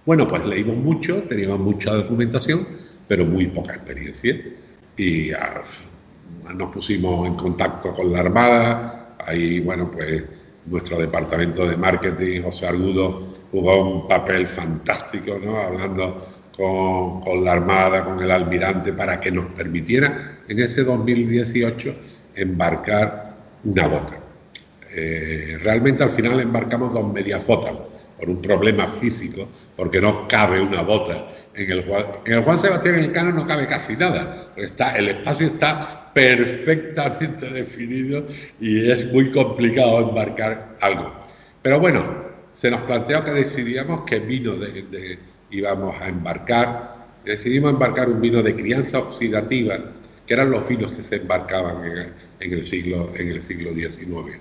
[0.05, 2.67] Bueno, pues leímos mucho, teníamos mucha documentación,
[3.07, 4.41] pero muy poca experiencia.
[4.97, 5.63] Y ah,
[6.55, 10.23] nos pusimos en contacto con la Armada, ahí, bueno, pues
[10.71, 15.59] nuestro departamento de marketing, José Argudo, jugó un papel fantástico, ¿no?
[15.59, 21.95] hablando con, la Armada, con el almirante, para que nos permitiera en ese 2018
[22.37, 24.15] embarcar una bota.
[24.93, 27.73] Eh, realmente al final embarcamos dos mediafotas
[28.17, 31.27] por un problema físico, porque no cabe una bota.
[31.55, 31.85] En el,
[32.27, 36.00] en el Juan Sebastián en el Cano no cabe casi nada, está, el espacio está
[36.13, 38.27] perfectamente definido
[38.61, 41.13] y es muy complicado embarcar algo.
[41.63, 42.05] Pero bueno,
[42.55, 45.19] se nos planteó que decidíamos qué vino de,
[45.51, 46.97] íbamos a embarcar.
[47.25, 49.79] Decidimos embarcar un vino de crianza oxidativa,
[50.27, 51.85] que eran los vinos que se embarcaban
[52.41, 54.39] en, el, siglo, en el siglo XIX.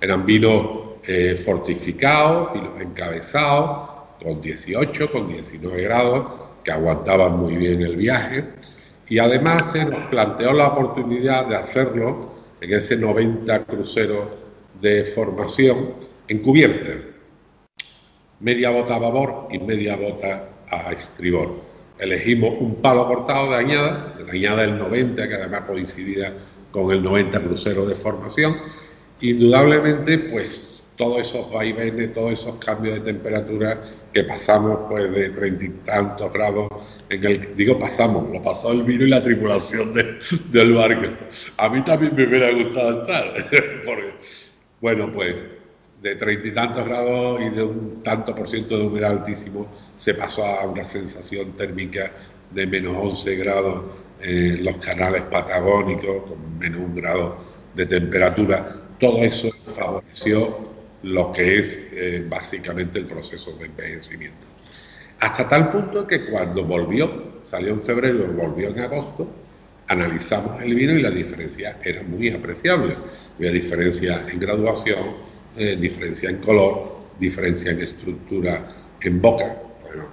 [0.00, 3.90] Eran vinos eh, fortificados, vinos encabezados,
[4.22, 6.26] con 18, con 19 grados,
[6.64, 8.44] que aguantaban muy bien el viaje
[9.12, 12.30] y además se nos planteó la oportunidad de hacerlo
[12.62, 14.38] en ese 90 crucero
[14.80, 15.90] de formación
[16.28, 16.92] en cubierta,
[18.40, 21.50] media bota a babor y media bota a estribor.
[21.98, 26.32] Elegimos un palo cortado de añada, de añada del 90, que además coincidía
[26.70, 28.56] con el 90 crucero de formación.
[29.20, 30.71] Indudablemente, pues
[31.02, 36.32] todos esos vaivenes, todos esos cambios de temperatura que pasamos pues de treinta y tantos
[36.32, 36.68] grados
[37.08, 41.08] en el digo pasamos, lo pasó el vino y la tripulación del barco.
[41.56, 43.24] A mí también me hubiera gustado estar,
[43.84, 44.14] porque,
[44.80, 45.34] bueno pues
[46.02, 50.14] de treinta y tantos grados y de un tanto por ciento de humedad altísimo se
[50.14, 52.12] pasó a una sensación térmica
[52.52, 53.84] de menos 11 grados
[54.20, 57.38] en los canales patagónicos con menos un grado
[57.74, 58.76] de temperatura.
[59.00, 60.71] Todo eso favoreció
[61.02, 64.46] lo que es eh, básicamente el proceso de envejecimiento.
[65.20, 69.28] Hasta tal punto que cuando volvió, salió en febrero volvió en agosto,
[69.88, 72.96] analizamos el vino y la diferencia era muy apreciable.
[73.36, 75.16] Había diferencia en graduación,
[75.56, 78.68] eh, diferencia en color, diferencia en estructura
[79.00, 79.56] en boca.
[79.82, 80.06] Bueno,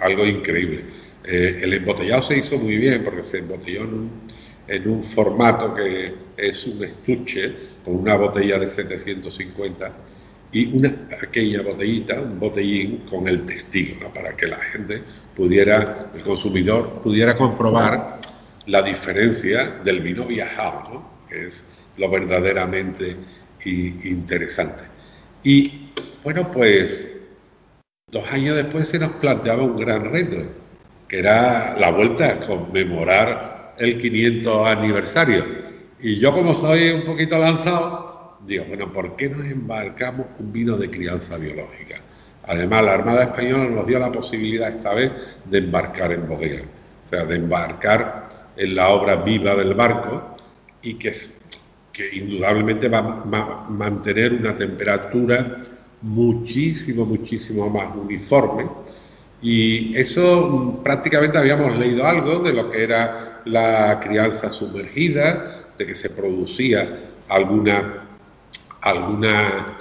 [0.00, 0.84] algo increíble.
[1.24, 4.10] Eh, el embotellado se hizo muy bien porque se embotelló en un,
[4.68, 7.52] en un formato que es un estuche
[7.84, 9.92] con una botella de 750
[10.54, 10.90] y una
[11.20, 15.02] pequeña botellita, un botellín con el testigo, para que la gente
[15.34, 18.20] pudiera, el consumidor pudiera comprobar
[18.66, 21.64] la diferencia del vino viajado, que es
[21.96, 23.16] lo verdaderamente
[23.64, 24.84] interesante.
[25.42, 25.90] Y
[26.22, 27.10] bueno, pues
[28.12, 30.36] dos años después se nos planteaba un gran reto,
[31.08, 35.44] que era la vuelta a conmemorar el 500 aniversario.
[36.00, 38.13] Y yo como soy un poquito lanzado,
[38.46, 41.96] digo, bueno, ¿por qué nos embarcamos un vino de crianza biológica?
[42.46, 45.10] Además, la Armada Española nos dio la posibilidad esta vez
[45.46, 46.62] de embarcar en bodega,
[47.06, 50.36] o sea, de embarcar en la obra viva del barco
[50.82, 51.12] y que,
[51.92, 55.62] que indudablemente va a mantener una temperatura
[56.02, 58.66] muchísimo, muchísimo más uniforme.
[59.40, 65.86] Y eso mm, prácticamente habíamos leído algo de lo que era la crianza sumergida, de
[65.86, 68.03] que se producía alguna
[68.84, 69.78] alguna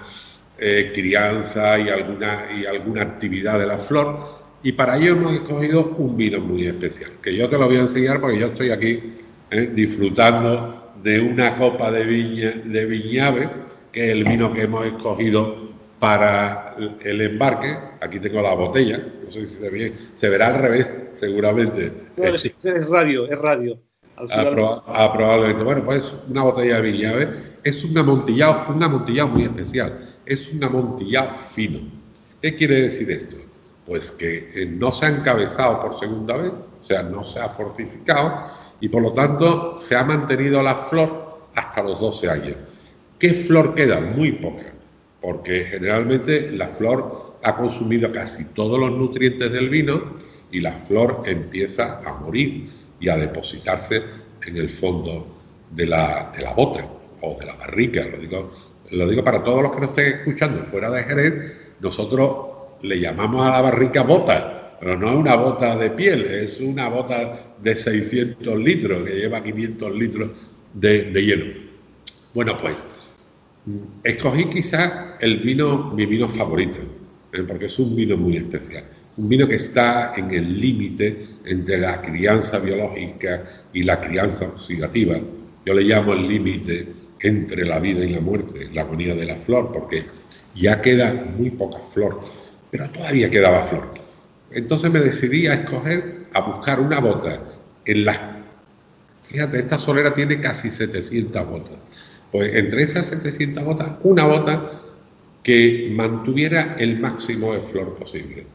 [0.58, 4.44] eh, crianza y alguna, y alguna actividad de la flor.
[4.64, 7.82] Y para ello hemos escogido un vino muy especial, que yo te lo voy a
[7.82, 9.16] enseñar porque yo estoy aquí
[9.52, 13.50] eh, disfrutando de una copa de, viña, de viñave,
[13.92, 17.78] que es el vino que hemos escogido para el embarque.
[18.00, 21.92] Aquí tengo la botella, no sé si se ve, se verá al revés, seguramente.
[22.16, 23.80] es radio, es radio.
[24.18, 25.64] Ah, probablemente.
[25.64, 27.30] Bueno, pues una botella de Viñave
[27.64, 30.16] es un amontillado, un amontillado muy especial.
[30.26, 31.80] Es un amontillado fino.
[32.42, 33.38] ¿Qué quiere decir esto?
[33.86, 37.50] Pues que eh, no se ha encabezado por segunda vez, o sea, no se ha
[37.50, 38.46] fortificado
[38.80, 42.56] y por lo tanto se ha mantenido la flor hasta los 12 años.
[43.20, 44.00] ¿Qué flor queda?
[44.00, 44.74] Muy poca,
[45.22, 50.02] porque generalmente la flor ha consumido casi todos los nutrientes del vino
[50.52, 52.70] y la flor empieza a morir
[53.04, 54.02] y a depositarse
[54.46, 55.28] en el fondo
[55.70, 56.88] de la, de la bota
[57.22, 58.06] o de la barrica.
[58.06, 58.52] Lo digo,
[58.92, 61.34] lo digo para todos los que nos estén escuchando fuera de Jerez,
[61.82, 66.62] nosotros le llamamos a la barrica bota, pero no es una bota de piel, es
[66.62, 70.30] una bota de 600 litros que lleva 500 litros
[70.74, 71.46] de, hielo.
[72.34, 72.86] Bueno, pues
[74.06, 76.80] escogí quizás el vino, mi vino favorito,
[77.34, 77.44] ¿eh?
[77.46, 82.02] porque es un vino muy especial un vino que está en el límite entre la
[82.02, 85.20] crianza biológica y la crianza oxidativa.
[85.66, 86.88] Yo le llamo el límite
[87.20, 90.06] entre la vida y la muerte, la agonía de la flor, porque
[90.56, 92.22] ya queda muy poca flor,
[92.72, 93.94] pero todavía quedaba flor.
[94.52, 97.40] Entonces me decidí a escoger, a buscar una bota
[97.86, 98.44] en la...
[99.22, 101.78] Fíjate, esta solera tiene casi 700 botas.
[102.32, 104.82] Pues entre esas 700 botas, una bota
[105.44, 108.46] que mantuviera el máximo de flor posible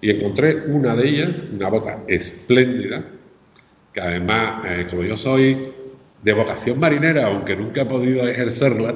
[0.00, 3.04] y encontré una de ellas, una bota espléndida,
[3.92, 5.72] que además, eh, como yo soy
[6.22, 8.94] de vocación marinera, aunque nunca he podido ejercerla,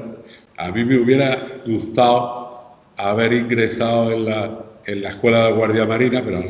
[0.56, 6.22] a mí me hubiera gustado haber ingresado en la, en la escuela de guardia marina,
[6.24, 6.42] pero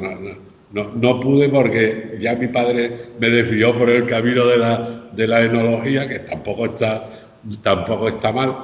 [0.71, 5.29] no, no, pude porque ya mi padre me desvió por el camino de la, de
[5.29, 7.09] la enología, que tampoco está,
[7.63, 8.57] tampoco está mal.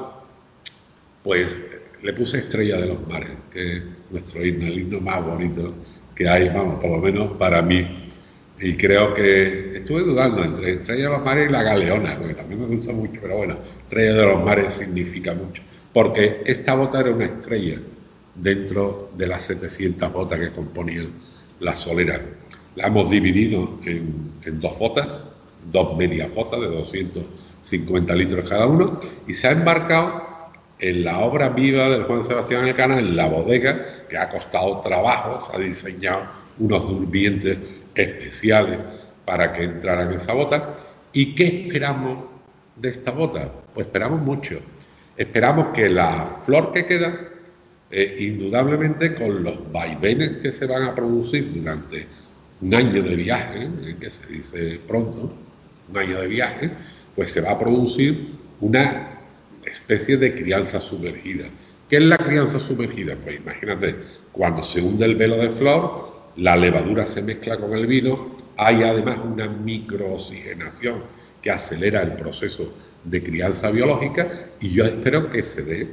[1.22, 1.58] Pues
[2.02, 5.74] le puse Estrella de los Mares, que nuestro himno, el himno más bonito
[6.14, 7.86] que hay, vamos, por lo menos para mí.
[8.60, 12.60] Y creo que estuve dudando entre Estrella de los Mares y la Galeona, porque también
[12.60, 17.10] me gusta mucho, pero bueno, Estrella de los Mares significa mucho, porque esta bota era
[17.10, 17.78] una estrella
[18.34, 21.12] dentro de las 700 botas que componían
[21.60, 22.20] la solera.
[22.74, 25.28] La hemos dividido en, en dos botas,
[25.70, 30.27] dos medias botas de 250 litros cada uno, y se ha embarcado
[30.78, 35.40] en la obra viva del Juan Sebastián Elcana, en la bodega, que ha costado trabajo,
[35.40, 36.22] se ha diseñado
[36.58, 37.58] unos durmientes
[37.94, 38.78] especiales
[39.24, 40.74] para que entraran en esa bota.
[41.12, 42.24] ¿Y qué esperamos
[42.76, 43.50] de esta bota?
[43.74, 44.60] Pues esperamos mucho.
[45.16, 47.28] Esperamos que la flor que queda
[47.90, 52.06] eh, indudablemente con los vaivenes que se van a producir durante
[52.60, 55.32] un año de viaje, eh, que se dice pronto,
[55.90, 56.70] un año de viaje,
[57.16, 59.17] pues se va a producir una
[59.64, 61.48] especie de crianza sumergida.
[61.88, 63.16] ¿Qué es la crianza sumergida?
[63.16, 63.96] Pues imagínate,
[64.32, 68.82] cuando se hunde el velo de flor, la levadura se mezcla con el vino, hay
[68.82, 71.02] además una microoxigenación
[71.42, 75.88] que acelera el proceso de crianza biológica y yo espero que se dé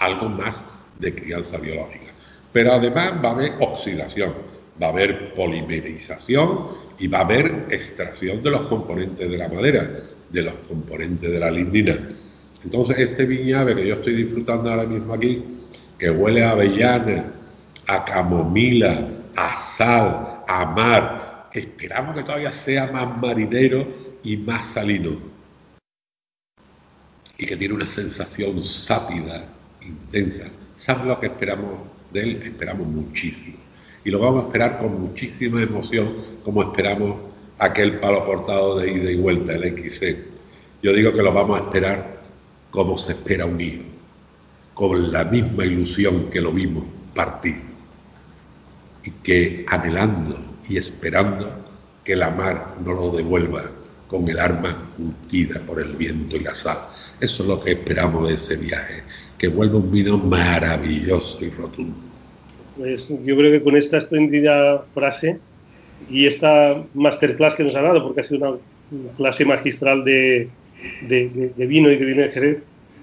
[0.00, 0.64] algo más
[0.98, 2.12] de crianza biológica.
[2.52, 4.32] Pero además va a haber oxidación,
[4.80, 9.90] va a haber polimerización y va a haber extracción de los componentes de la madera,
[10.30, 11.98] de los componentes de la lignina.
[12.64, 15.44] Entonces este viñave que yo estoy disfrutando ahora mismo aquí,
[15.98, 17.26] que huele a avellana,
[17.86, 23.86] a camomila, a sal, a mar, esperamos que todavía sea más marinero
[24.22, 25.18] y más salino.
[27.36, 29.46] Y que tiene una sensación sápida,
[29.82, 30.44] intensa.
[30.76, 31.80] ¿Sabes lo que esperamos
[32.12, 32.42] de él?
[32.44, 33.58] Esperamos muchísimo.
[34.04, 37.16] Y lo vamos a esperar con muchísima emoción, como esperamos
[37.58, 40.16] aquel palo portado de ida y vuelta, el XC.
[40.82, 42.13] Yo digo que lo vamos a esperar
[42.74, 43.84] como se espera un hijo,
[44.74, 46.82] con la misma ilusión que lo vimos
[47.14, 47.60] partir,
[49.04, 51.52] y que anhelando y esperando
[52.02, 53.70] que la mar no lo devuelva
[54.08, 56.78] con el arma hundida por el viento y la sal.
[57.20, 59.04] Eso es lo que esperamos de ese viaje,
[59.38, 61.94] que vuelva un vino maravilloso y rotundo.
[62.76, 65.38] Pues yo creo que con esta espléndida frase
[66.10, 68.60] y esta masterclass que nos ha dado, porque ha sido
[68.90, 70.50] una clase magistral de,
[71.02, 72.58] de, vino y de vino de Jerez,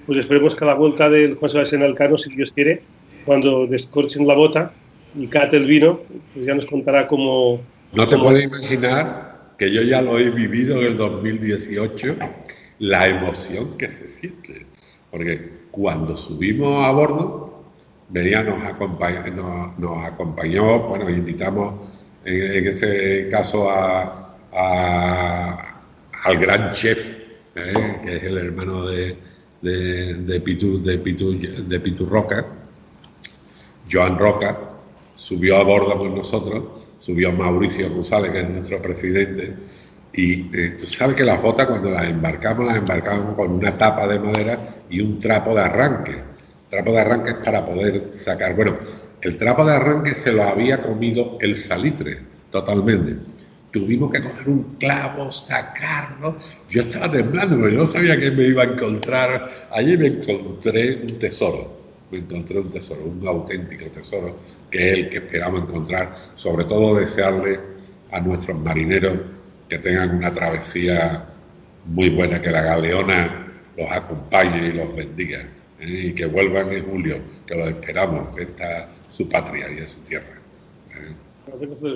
[0.05, 2.81] pues esperemos que a la vuelta del Juan Sebastián Alcano, si Dios quiere,
[3.25, 4.73] cuando descorchen la bota
[5.15, 6.01] y cate el vino,
[6.33, 7.61] pues ya nos contará cómo...
[7.93, 12.15] No te puedes imaginar que yo ya lo he vivido en el 2018,
[12.79, 14.65] la emoción que se siente.
[15.11, 17.63] Porque cuando subimos a bordo,
[18.09, 21.89] venía, nos, acompañó, nos, acompañó, bueno, invitamos
[22.25, 24.35] en, ese caso a,
[26.23, 27.20] al gran chef
[27.55, 27.99] ¿eh?
[28.03, 29.17] que es el hermano de,
[29.61, 32.45] de, Pitu, de, Pitu, de Pitu Roca,
[33.91, 34.57] Joan Roca,
[35.15, 36.63] subió a bordo con nosotros,
[36.99, 39.53] subió Mauricio González, que es nuestro presidente,
[40.13, 44.07] y eh, tú sabes que las botas cuando las embarcamos, las embarcamos con una tapa
[44.07, 46.17] de madera y un trapo de arranque.
[46.69, 48.55] Trapo de arranque es para poder sacar.
[48.55, 48.77] Bueno,
[49.21, 53.15] el trapo de arranque se lo había comido el salitre totalmente.
[53.71, 56.37] Tuvimos que coger un clavo, sacarlo.
[56.69, 59.49] Yo estaba temblando, pero yo no sabía que me iba a encontrar.
[59.71, 61.79] Allí me encontré un tesoro.
[62.11, 64.37] Me encontré un tesoro, un auténtico tesoro,
[64.69, 66.13] que es el que esperamos encontrar.
[66.35, 67.59] Sobre todo desearle
[68.11, 69.17] a nuestros marineros
[69.69, 71.25] que tengan una travesía
[71.85, 75.39] muy buena, que la galeona los acompañe y los bendiga.
[75.79, 76.07] ¿eh?
[76.07, 79.91] Y que vuelvan en julio, que los esperamos, que esta es su patria y es
[79.91, 80.37] su tierra.
[80.93, 81.30] ¿eh?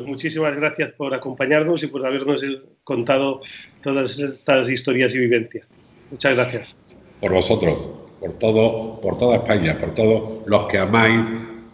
[0.05, 2.43] Muchísimas gracias por acompañarnos y por habernos
[2.83, 3.41] contado
[3.83, 5.67] todas estas historias y vivencias.
[6.11, 6.75] Muchas gracias.
[7.19, 7.89] Por vosotros,
[8.19, 11.21] por todo, por toda España, por todos los que amáis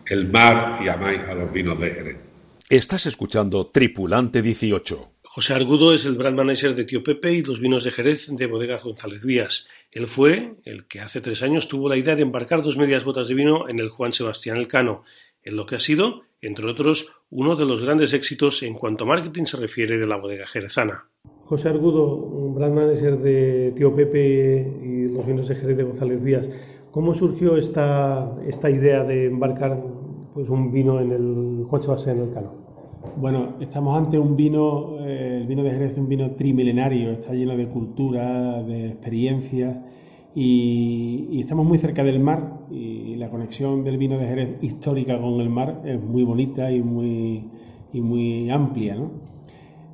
[0.07, 2.17] el mar y amáis a los vinos de Jerez.
[2.69, 5.11] Estás escuchando Tripulante 18.
[5.23, 8.45] José Argudo es el brand manager de Tío Pepe y los vinos de Jerez de
[8.47, 9.65] Bodegas González Vías.
[9.91, 13.29] Él fue el que hace tres años tuvo la idea de embarcar dos medias botas
[13.29, 15.03] de vino en el Juan Sebastián Elcano,
[15.43, 19.07] en lo que ha sido, entre otros, uno de los grandes éxitos en cuanto a
[19.07, 21.05] marketing se refiere de la bodega jerezana.
[21.43, 26.49] José Argudo, brand manager de Tío Pepe y los vinos de Jerez de González Díaz,
[26.91, 29.83] ¿cómo surgió esta, esta idea de embarcar
[30.33, 32.61] pues, un vino en el Juan Sebastián en el Cano?
[33.17, 37.33] Bueno, estamos ante un vino, eh, el vino de Jerez es un vino trimilenario, está
[37.33, 39.79] lleno de cultura, de experiencias
[40.33, 45.39] y, estamos muy cerca del mar y la conexión del vino de Jerez histórica con
[45.41, 47.49] el mar es muy bonita y muy,
[47.91, 48.95] y muy amplia.
[48.95, 49.11] ¿no?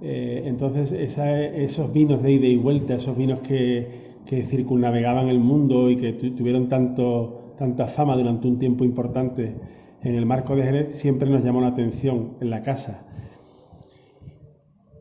[0.02, 5.90] Eh, entonces esos vinos de ida y vuelta, esos vinos que, que circunnavegaban el mundo
[5.90, 9.56] y que tuvieron tanto, tanta fama durante un tiempo importante
[10.04, 13.08] en el marco de Jerez, siempre nos llamó la atención en la casa.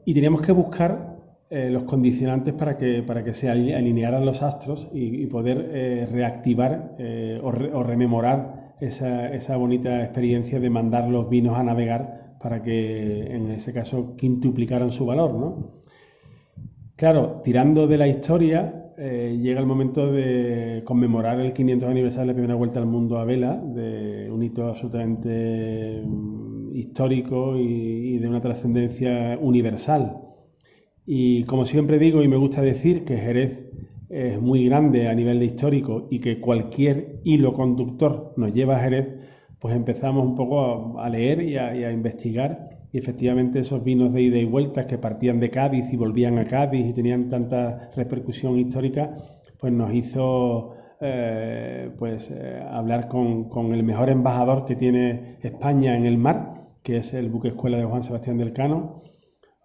[0.06, 1.15] Y teníamos que buscar
[1.48, 6.96] eh, los condicionantes para que, para que se alinearan los astros y, poder eh, reactivar
[6.98, 13.26] eh, o, rememorar esa, esa, bonita experiencia de mandar los vinos a navegar para que
[13.32, 15.34] en ese caso quintuplicaran su valor.
[15.36, 15.80] ¿no?
[16.96, 22.34] Claro, tirando de la historia, llega el momento de conmemorar el 500 aniversario de la
[22.34, 28.40] primera vuelta al mundo a vela, de un hito absolutamente mm, histórico y de una
[28.40, 30.25] trascendencia universal.
[31.06, 33.70] Y como siempre digo y me gusta decir que Jerez
[34.08, 39.08] es muy grande a nivel histórico y que cualquier hilo conductor nos lleva a Jerez,
[39.60, 42.88] pues empezamos un poco a, leer y a, investigar.
[42.92, 46.46] Y efectivamente esos vinos de ida y vuelta que partían de Cádiz y volvían a
[46.46, 49.14] Cádiz y tenían tanta repercusión histórica,
[49.58, 56.06] pues nos hizo eh, pues eh, hablar con, el mejor embajador que tiene España en
[56.06, 58.94] el mar, que es el buque escuela de Juan Sebastián del Cano,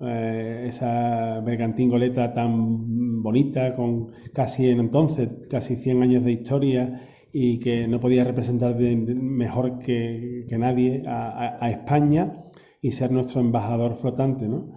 [0.03, 7.01] eh, esa bergantín goleta tan bonita, con casi en entonces, casi 100 años de historia
[7.33, 12.43] y que no podía representar mejor que, nadie a, España
[12.81, 14.73] y ser nuestro embajador flotante, ¿no?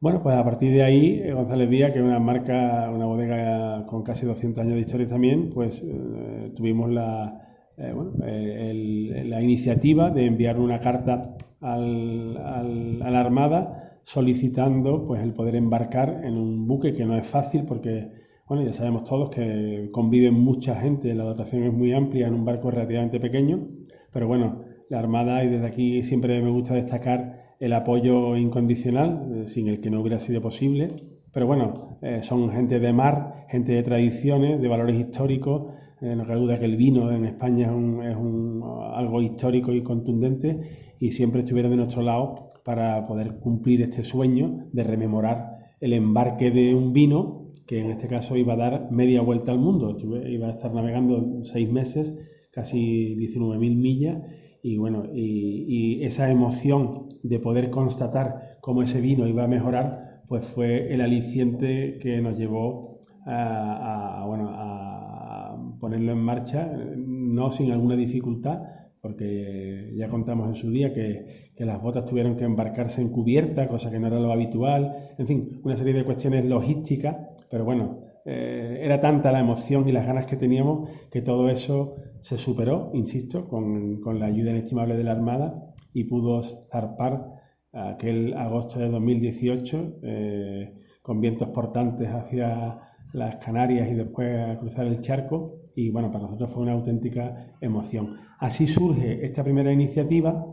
[0.00, 3.84] Bueno, pues a partir de ahí, eh, González Vía, que es una marca, una bodega
[3.86, 7.49] con casi 200 años de historia también, pues eh, tuvimos la,
[7.80, 16.22] la iniciativa de enviar una carta al, a la Armada solicitando pues, el poder embarcar
[16.24, 18.10] en un buque que no es fácil porque,
[18.48, 22.44] bueno, ya sabemos todos que conviven mucha gente, la dotación es muy amplia en un
[22.44, 23.68] barco relativamente pequeño,
[24.12, 29.46] pero bueno, la Armada, y desde aquí siempre me gusta destacar el apoyo incondicional, eh,
[29.46, 30.88] sin el que no hubiera sido posible,
[31.32, 36.24] pero bueno, eh, son gente de mar, gente de tradiciones, de valores históricos, eh, no
[36.24, 38.62] cabe duda que el vino en España es, un,
[38.94, 40.60] algo histórico y contundente
[40.98, 46.50] y siempre estuvieron de nuestro lado para poder cumplir este sueño de rememorar el embarque
[46.50, 49.96] de un vino que en este caso iba a dar media vuelta al mundo.
[50.26, 52.18] Iba a estar navegando seis meses,
[52.50, 54.18] casi 19.000 millas,
[54.62, 60.48] y bueno, y, esa emoción de poder constatar cómo ese vino iba a mejorar, pues
[60.48, 67.96] fue el aliciente que nos llevó a, bueno, a ponerlo en marcha, no sin alguna
[67.96, 68.62] dificultad,
[69.00, 73.90] porque ya contamos en su día que, las botas tuvieron que embarcarse en cubierta, cosa
[73.90, 77.16] que no era lo habitual, en fin, una serie de cuestiones logísticas,
[77.50, 81.96] pero bueno, eh, era tanta la emoción y las ganas que teníamos que todo eso
[82.20, 87.39] se superó, insisto, con, la ayuda inestimable de la Armada y pudo zarpar
[87.72, 92.80] aquel agosto de 2018 eh, con vientos portantes hacia
[93.12, 97.54] las Canarias y después a cruzar el charco y bueno, para nosotros fue una auténtica
[97.60, 98.16] emoción.
[98.38, 100.46] Así surge esta primera iniciativa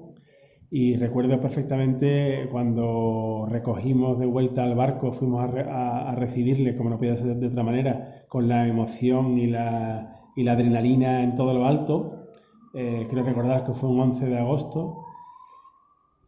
[0.70, 7.15] y recuerdo perfectamente cuando recogimos de vuelta al barco, fuimos a, recibirle, como no podía
[7.15, 11.65] ser de otra manera, con la emoción y la, y la adrenalina en todo lo
[11.65, 12.28] alto.
[12.74, 15.07] Eh, quiero recordar que fue un 11 de agosto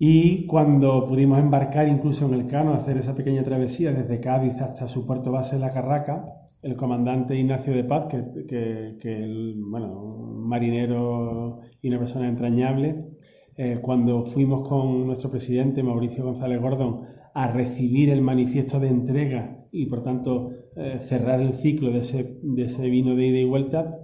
[0.02, 4.88] y cuando pudimos embarcar incluso en el Cano, hacer esa pequeña travesía desde Cádiz hasta
[4.88, 11.60] su puerto base La Carraca, el comandante Ignacio de Paz, que, que, bueno, un marinero
[11.82, 13.10] y una persona entrañable,
[13.58, 17.02] eh, cuando fuimos con nuestro presidente Mauricio González Gordon
[17.34, 22.40] a recibir el manifiesto de entrega y por tanto eh, cerrar el ciclo de ese,
[22.42, 24.00] de ese vino de ida y vuelta,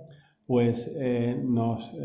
[0.46, 1.96] pues eh, nos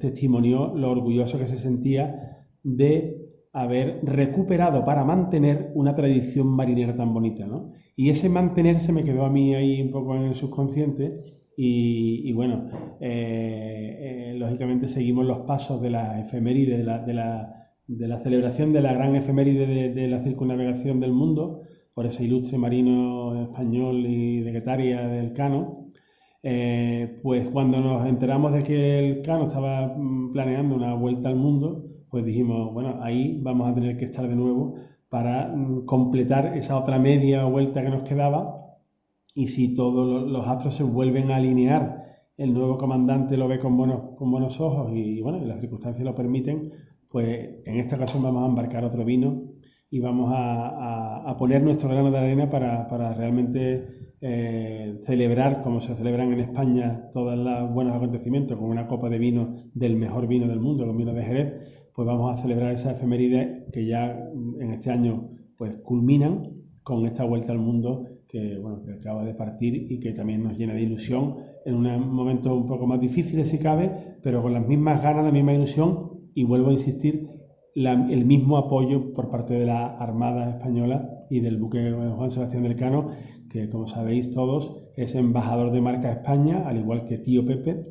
[0.00, 3.15] testimonió lo orgulloso que se sentía de
[3.56, 7.70] haber recuperado para mantener una tradición marinera tan bonita, ¿no?
[7.96, 11.16] Y ese mantener se me quedó a mí ahí un poco en el subconsciente
[11.56, 12.68] y, bueno,
[13.00, 18.18] eh, eh, lógicamente seguimos los pasos de la efeméride, de la, de la, de la
[18.18, 21.62] celebración de la gran efeméride de, la circunnavegación del mundo,
[21.94, 25.88] por ese ilustre marino español y de Guetaria del Cano,
[26.48, 31.34] eh, pues cuando nos enteramos de que el Cano estaba mm, planeando una vuelta al
[31.34, 34.74] mundo, pues dijimos, bueno, ahí vamos a tener que estar de nuevo
[35.08, 38.78] para mm, completar esa otra media vuelta que nos quedaba.
[39.34, 42.04] Y si todos los astros se vuelven a alinear,
[42.36, 46.14] el nuevo comandante lo ve con buenos, con buenos ojos y, bueno, las circunstancias lo
[46.14, 46.70] permiten,
[47.10, 49.50] pues en esta ocasión vamos a embarcar otro vino
[49.90, 53.86] y vamos a, poner nuestro grano de arena para, para realmente
[54.20, 59.18] eh, celebrar, como se celebran en España todos los buenos acontecimientos, con una copa de
[59.18, 62.92] vino del mejor vino del mundo, con vino de Jerez, pues vamos a celebrar esa
[62.92, 64.10] efeméride que ya
[64.60, 69.34] en este año pues culminan con esta vuelta al mundo que, bueno, que acaba de
[69.34, 73.44] partir y que también nos llena de ilusión en un momento un poco más difícil
[73.44, 77.28] si cabe, pero con las mismas ganas, la misma ilusión y vuelvo a insistir,
[77.76, 82.76] el mismo apoyo por parte de la Armada Española y del buque Juan Sebastián del
[82.76, 83.08] Cano,
[83.50, 87.84] que como sabéis todos es embajador de marca España, al igual que Tío Pepe,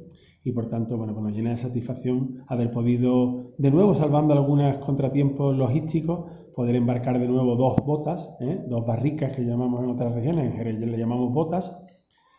[0.43, 4.77] y por tanto, bueno, pues nos llena de satisfacción haber podido, de nuevo salvando algunos
[4.79, 8.63] contratiempos logísticos, poder embarcar de nuevo dos botas, ¿eh?
[8.67, 11.75] dos barricas que llamamos en otras regiones, en Jerez le llamamos botas,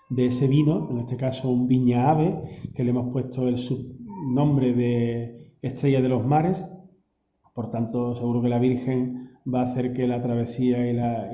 [0.08, 2.36] de ese vino, en este caso un viña ave,
[2.74, 6.64] que le hemos puesto el subnombre de Estrella de los Mares,
[7.56, 11.32] por tanto, seguro que la Virgen va a hacer que la travesía y, la,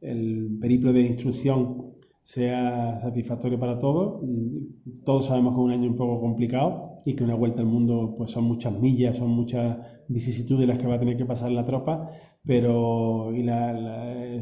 [0.00, 4.22] el, periplo de instrucción sea satisfactorio para todos.
[5.04, 8.14] Todos sabemos que es un año un poco complicado y que una vuelta al mundo
[8.16, 11.64] pues son muchas millas, son muchas vicisitudes las que va a tener que pasar la
[11.64, 12.06] tropa,
[12.44, 13.44] pero y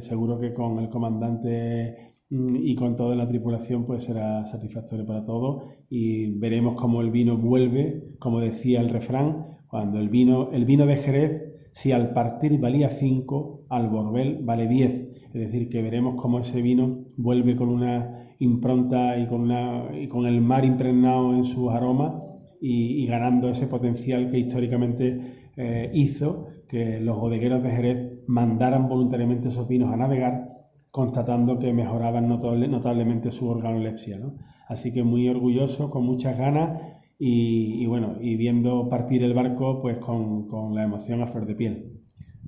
[0.03, 5.65] seguro que con el comandante y con toda la tripulación pues será satisfactorio para todos
[5.91, 10.87] y veremos cómo el vino vuelve, como decía el refrán, cuando el vino, el vino
[10.87, 14.93] de Jerez si al partir valía 5, al Borbel vale 10.
[14.93, 20.07] Es decir, que veremos cómo ese vino vuelve con una impronta y con, una, y
[20.07, 22.15] con el mar impregnado en sus aromas
[22.61, 25.19] y, ganando ese potencial que históricamente
[25.57, 30.62] eh, hizo que los bodegueros de Jerez mandaran voluntariamente esos vinos a navegar
[30.93, 34.21] constatando que mejoraban notablemente su organolepsia.
[34.69, 36.81] Así que muy orgulloso, con muchas ganas
[37.19, 42.01] y, bueno, y viendo partir el barco pues con, la emoción a flor de piel.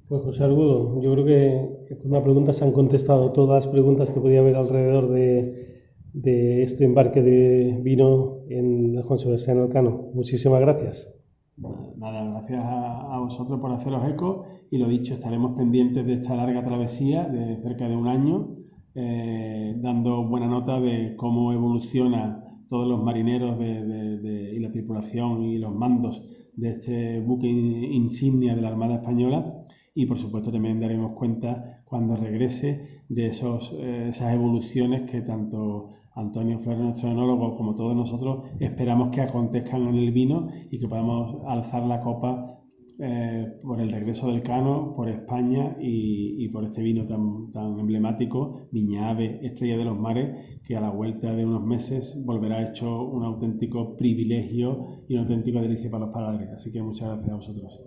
[0.07, 4.11] Pues José Argudo, yo creo que con una pregunta se han contestado todas las preguntas
[4.11, 5.65] que podía haber alrededor de,
[6.13, 10.11] de este embarque de vino en Juan Sebastián Elcano.
[10.13, 11.24] Muchísimas gracias.
[11.57, 16.65] Nada, gracias a, vosotros por haceros eco y lo dicho, estaremos pendientes de esta larga
[16.65, 18.57] travesía de cerca de un año,
[18.97, 25.59] eh, dando buena nota de cómo evoluciona todos los marineros de, y la tripulación y
[25.59, 26.25] los mandos
[26.57, 29.65] de este buque insignia de la Armada Española.
[29.95, 35.91] Y por supuesto también daremos cuenta cuando regrese de esos, eh, esas evoluciones que tanto
[36.15, 40.87] Antonio Flores, nuestro enólogo, como todos nosotros esperamos que acontezcan en el vino y que
[40.87, 42.61] podamos alzar la copa
[43.01, 48.69] eh, por el regreso del Cano, por España y, por este vino tan, tan emblemático,
[48.71, 53.03] Viña Ave, Estrella de los Mares, que a la vuelta de unos meses volverá hecho
[53.03, 56.49] un auténtico privilegio y un auténtico delicia para los padres.
[56.55, 57.81] Así que muchas gracias a vosotros.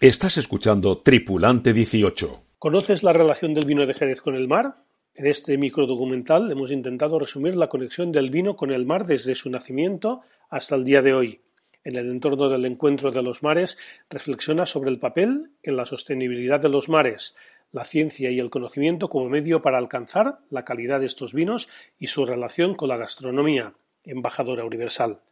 [0.00, 2.40] Estás escuchando Tripulante 18.
[2.58, 4.85] ¿Conoces la relación del vino de Jerez con el mar?
[5.16, 9.48] En este microdocumental hemos intentado resumir la conexión del vino con el mar desde su
[9.48, 11.40] nacimiento hasta el día de hoy
[11.86, 13.78] en el entorno del encuentro de los mares,
[14.10, 17.36] reflexiona sobre el papel en la sostenibilidad de los mares,
[17.70, 22.08] la ciencia y el conocimiento como medio para alcanzar la calidad de estos vinos y
[22.08, 25.22] su relación con la gastronomía, embajadora universal.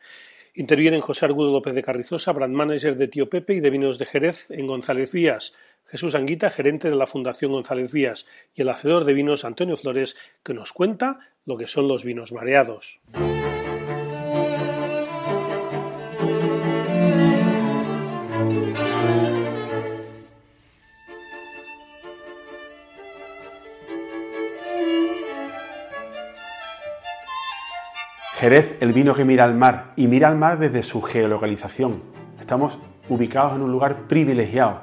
[0.57, 4.07] Intervienen José Argudo López de Carrizosa, brand manager de Tío Pepe y de Vinos de
[4.07, 5.53] Jerez en González Vías,
[5.85, 8.25] Jesús Anguita, gerente de la Fundación González Vías,
[8.55, 12.31] y el hacedor de vinos Antonio Flores, que nos cuenta lo que son los vinos
[12.31, 13.01] mareados.
[28.45, 32.03] Jerez, el vino que mira al mar, y mira al mar desde su geolocalización.
[32.39, 32.79] Estamos
[33.09, 34.81] ubicados en un lugar privilegiado.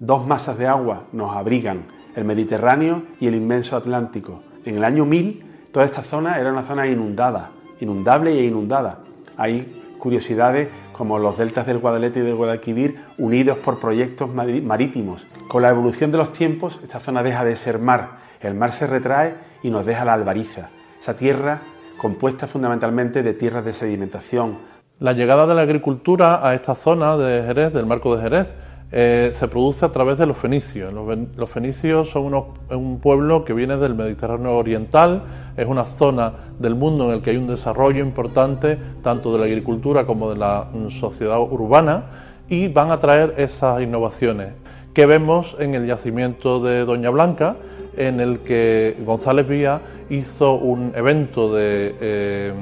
[0.00, 1.84] Dos masas de agua nos abrigan,
[2.16, 4.42] el Mediterráneo y el inmenso Atlántico.
[4.64, 8.98] En el año 1000, toda esta zona era una zona inundada, inundable e inundada.
[9.36, 15.24] Hay curiosidades como los deltas del Guadalete y del Guadalquivir unidos por proyectos marítimos.
[15.46, 18.88] Con la evolución de los tiempos, esta zona deja de ser mar, el mar se
[18.88, 20.70] retrae y nos deja la albariza,
[21.00, 21.60] esa tierra
[21.98, 24.56] compuesta fundamentalmente de tierras de sedimentación.
[25.00, 28.48] La llegada de la agricultura a esta zona de Jerez, del marco de Jerez,
[28.90, 30.92] eh, se produce a través de los fenicios.
[31.36, 32.32] Los, fenicios son
[32.70, 35.24] un pueblo que viene del Mediterráneo Oriental,
[35.56, 39.44] es una zona del mundo en el que hay un desarrollo importante tanto de la
[39.44, 42.04] agricultura como de la mm, sociedad urbana
[42.48, 44.54] y van a traer esas innovaciones
[44.94, 47.56] que vemos en el yacimiento de Doña Blanca,
[47.98, 52.52] en el que González Vía hizo un evento eh,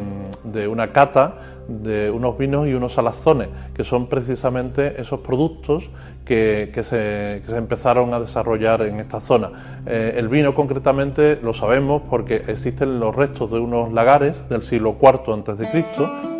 [0.42, 5.90] de, una cata de unos vinos y unos salazones, que son precisamente esos productos
[6.24, 9.82] que, se, empezaron a desarrollar en esta zona.
[9.86, 14.96] Eh, el vino concretamente lo sabemos porque existen los restos de unos lagares del siglo
[15.00, 16.35] IV a.C.,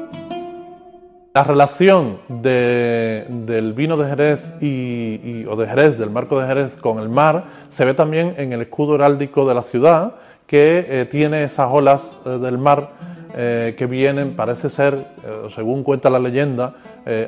[1.37, 6.99] la relación del vino de Jerez y, o de Jerez, del marco de Jerez con
[6.99, 10.15] el mar, se ve también en el escudo heráldico de la ciudad,
[10.47, 12.89] que eh, tiene esas olas eh, del mar
[13.37, 15.09] eh, que vienen, parece ser,
[15.55, 16.73] según cuenta la leyenda,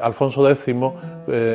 [0.01, 0.75] Alfonso X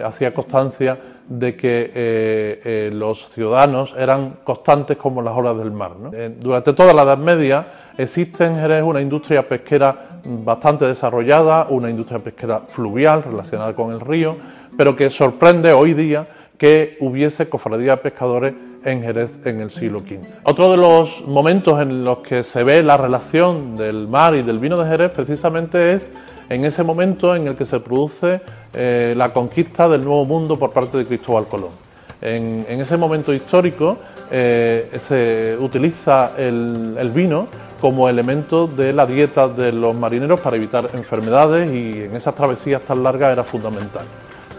[0.06, 5.94] hacía constancia de que los ciudadanos eran constantes como las olas del mar.
[6.40, 7.66] durante toda la Edad Media
[7.98, 14.00] existe en Jerez una industria pesquera bastante desarrollada, una industria pesquera fluvial relacionada con el
[14.00, 14.38] río,
[14.78, 18.54] pero que sorprende hoy día que hubiese cofradía de pescadores
[18.86, 20.20] en Jerez en el siglo XV.
[20.44, 24.60] Otro de los momentos en los que se ve la relación del mar y del
[24.60, 26.08] vino de Jerez precisamente es
[26.50, 28.42] en ese momento en el que se produce
[28.74, 31.84] eh, la conquista del Nuevo Mundo por parte de Cristóbal Colón.
[32.22, 33.98] En, ese momento histórico
[34.32, 37.48] eh, se utiliza el, vino
[37.80, 42.82] como elemento de la dieta de los marineros para evitar enfermedades y en esas travesías
[42.82, 44.06] tan largas era fundamental.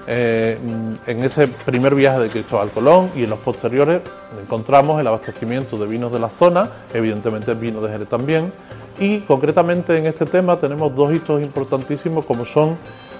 [0.07, 0.59] Eh,
[1.07, 4.03] en ese primer viaje de Cristóbal Colón y en los posteriores
[4.43, 8.53] encontramos el abastecimiento de vinos de la zona, evidentemente vino de Jerez también,
[8.99, 12.77] y concretamente en este tema tenemos dos hitos importantísimos como son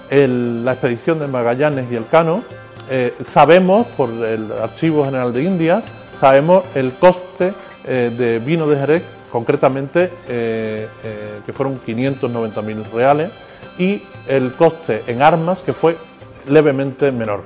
[0.09, 2.43] la expedición de Magallanes y el Cano.
[2.89, 5.83] Eh, sabemos por el Archivo General de Indias,
[6.15, 7.53] sabemos el coste
[7.85, 13.31] eh, de vino de Jerez, concretamente que fueron 590 mil reales,
[13.77, 15.97] y el coste en armas que fue
[16.47, 17.43] levemente menor.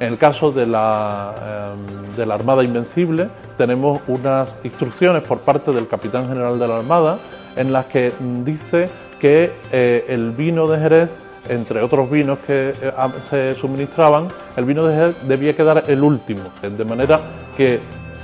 [0.00, 5.72] En el caso de la, em, de la Armada Invencible tenemos unas instrucciones por parte
[5.72, 7.18] del capitán general de la Armada
[7.56, 8.12] en las que
[8.44, 8.88] dice
[9.20, 11.10] que eh, el vino de Jerez,
[11.48, 12.92] entre otros vinos que eh,
[13.28, 17.20] se suministraban, el vino de Jerez debía quedar el último, de manera
[17.56, 17.80] que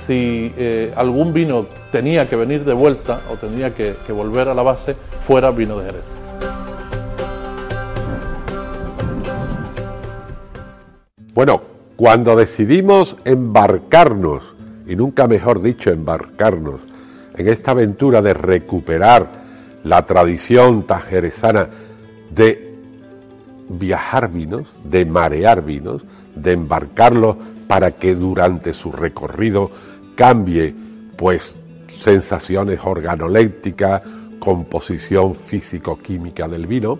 [0.07, 4.63] si eh, algún vino tenía que venir de vuelta o tenía que volver a la
[4.63, 6.03] base, fuera vino de Jerez.
[11.33, 11.61] Bueno,
[11.95, 14.55] cuando decidimos embarcarnos,
[14.87, 16.79] y nunca mejor dicho embarcarnos,
[17.35, 19.27] en esta aventura de recuperar
[19.83, 21.69] la tradición tajerezana
[22.31, 22.75] de
[23.69, 26.03] viajar vinos, de marear vinos,
[26.35, 27.35] de embarcarlos
[27.67, 29.69] para que durante su recorrido
[30.17, 30.73] cambie
[31.15, 31.55] pues
[31.87, 34.01] sensaciones organolépticas,
[34.39, 36.99] composición físico-química del vino,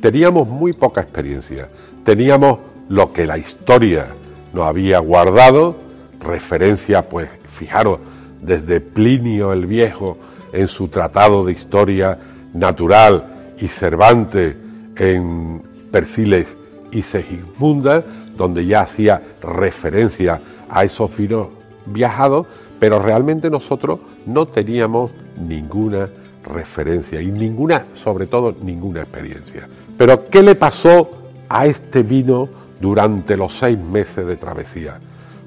[0.00, 1.68] teníamos muy poca experiencia.
[2.04, 4.06] Teníamos lo que la historia
[4.52, 5.76] nos había guardado,
[6.20, 7.98] referencia, pues, fijaros,
[8.40, 10.18] desde Plinio el Viejo
[10.52, 12.18] en su tratado de historia
[12.52, 14.54] natural y Cervantes
[14.96, 16.56] en Persiles
[16.92, 18.04] y Segismunda,
[18.36, 21.48] donde ya hacía referencia a esos vinos
[21.86, 22.46] viajados,
[22.78, 26.08] pero realmente nosotros no teníamos ninguna
[26.44, 29.68] referencia y ninguna, sobre todo ninguna experiencia.
[29.96, 31.10] Pero ¿qué le pasó
[31.48, 32.48] a este vino
[32.80, 34.98] durante los seis meses de travesía.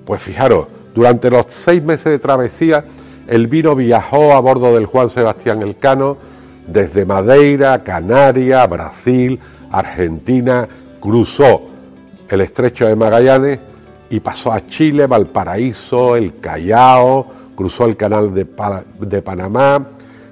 [0.05, 2.85] Pues fijaros, durante los seis meses de travesía,
[3.27, 6.17] el vino viajó a bordo del Juan Sebastián Elcano
[6.65, 10.67] desde Madeira, Canarias, Brasil, Argentina,
[10.99, 11.61] cruzó
[12.29, 13.59] el estrecho de Magallanes
[14.09, 18.45] y pasó a Chile, Valparaíso, el Callao, cruzó el canal de,
[19.21, 19.85] Panamá,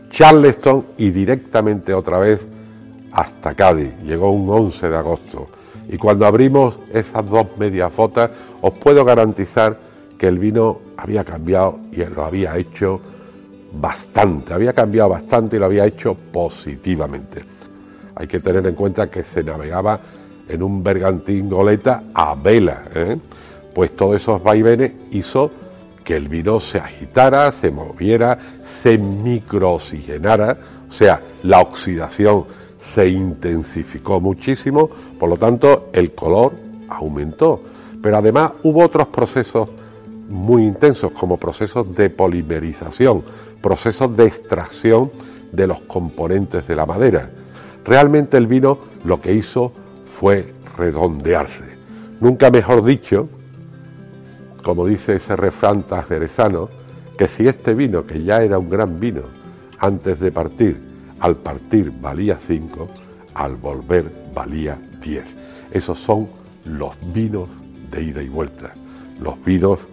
[0.09, 2.47] Charleston y directamente otra vez
[3.11, 3.91] hasta Cádiz.
[4.03, 5.47] Llegó un 11 de agosto.
[5.89, 9.77] Y cuando abrimos esas dos medias fotas, os puedo garantizar
[10.17, 13.01] que el vino había cambiado y lo había hecho
[13.73, 17.41] bastante, había cambiado bastante y lo había hecho positivamente.
[18.15, 19.99] Hay que tener en cuenta que se navegaba
[20.47, 23.17] en un bergantín goleta a vela, ¿eh?
[23.75, 25.51] Pues todos esos vaivenes hizo
[26.05, 30.57] que el vino se agitara, se moviera, se microoxigenara,
[30.87, 32.45] o sea, la oxidación
[32.79, 36.53] se intensificó muchísimo, por lo tanto el color
[36.87, 37.61] aumentó.
[38.01, 39.67] Pero además hubo otros procesos
[40.29, 43.23] muy intensos, como procesos de polimerización,
[43.61, 45.11] procesos de extracción
[45.51, 47.29] de los componentes de la madera.
[47.83, 49.73] Realmente el vino lo que hizo
[50.05, 51.65] fue redondearse.
[52.21, 53.27] Nunca mejor dicho,
[54.65, 56.69] como dice ese refrán tajerezano,
[57.19, 59.21] que si este vino, que ya era un gran vino,
[59.77, 60.81] antes de partir,
[61.19, 62.89] al partir valía 5,
[63.35, 65.23] al volver valía 10.
[65.69, 66.27] Esos son
[66.65, 67.47] los vinos
[67.91, 68.73] de ida y vuelta,
[69.19, 69.87] los vinos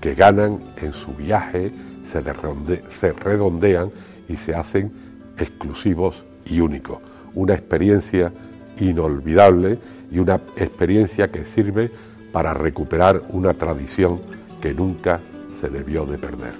[0.00, 1.72] que ganan en su viaje,
[2.02, 3.92] se redondean
[4.28, 4.90] y se hacen
[5.38, 6.98] exclusivos y únicos.
[7.32, 8.32] Una experiencia
[8.80, 9.78] inolvidable
[10.10, 11.92] y una experiencia que sirve
[12.32, 14.20] para recuperar una tradición
[14.60, 15.20] que nunca
[15.60, 16.54] se debió de perder.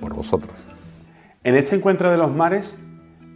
[0.00, 0.56] Por vosotros.
[1.44, 2.74] En este encuentro de los mares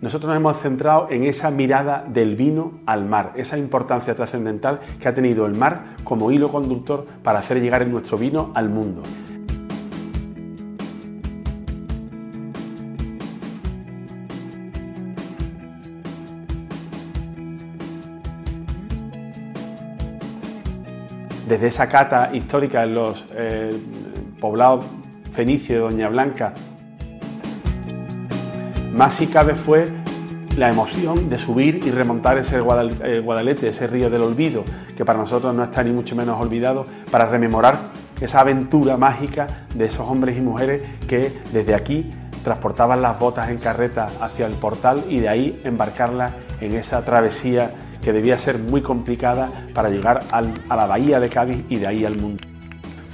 [0.05, 5.09] nosotros nos hemos centrado en esa mirada del vino al mar, esa importancia trascendental que
[5.09, 9.03] ha tenido el mar como hilo conductor para hacer llegar nuestro vino al mundo.
[21.49, 23.71] Desde esa cata histórica en los eh,
[24.41, 24.85] poblados
[25.33, 26.55] fenicios de Doña Blanca
[28.97, 29.83] más si cabe fue
[30.57, 34.63] la emoción de subir y remontar ese eh, Guadalete, ese río del olvido,
[34.97, 37.77] que para nosotros no está ni mucho menos olvidado, para rememorar
[38.21, 42.09] esa aventura mágica de esos hombres y mujeres que desde aquí
[42.45, 46.31] transportaban las botas en carreta hacia el portal y de ahí embarcarlas
[46.61, 47.73] en esa travesía
[48.05, 52.05] que debía ser muy complicada para llegar a la bahía de Cádiz y de ahí
[52.05, 52.45] al mundo.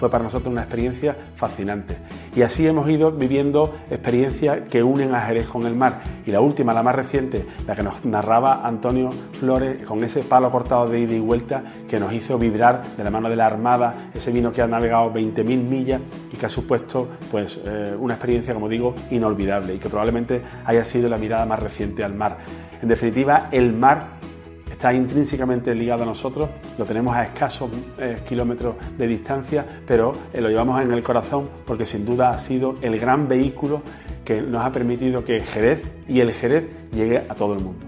[0.00, 1.98] Fue para nosotros una experiencia fascinante
[2.34, 6.00] Y así hemos ido viviendo experiencias que unen a Jerez con el mar.
[6.24, 10.50] Y la última, la más reciente, la que nos narraba Antonio Flores, con ese palo
[10.50, 14.10] cortado de ida y vuelta que nos hizo vibrar de la mano de la Armada,
[14.14, 16.00] ese vino que ha navegado 20.000 millas
[16.32, 20.84] y que ha supuesto pues, eh, una experiencia, como digo, inolvidable y que probablemente haya
[20.84, 22.38] sido la mirada más reciente al mar.
[22.80, 24.20] En definitiva, el mar
[24.80, 30.40] está intrínsecamente ligado a nosotros, lo tenemos a escasos eh, kilómetros de distancia, pero eh,
[30.40, 33.82] lo llevamos en el corazón porque sin duda ha sido el gran vehículo
[34.24, 36.64] que nos ha permitido que Jerez y el Jerez
[36.94, 37.84] llegue a todo el mundo.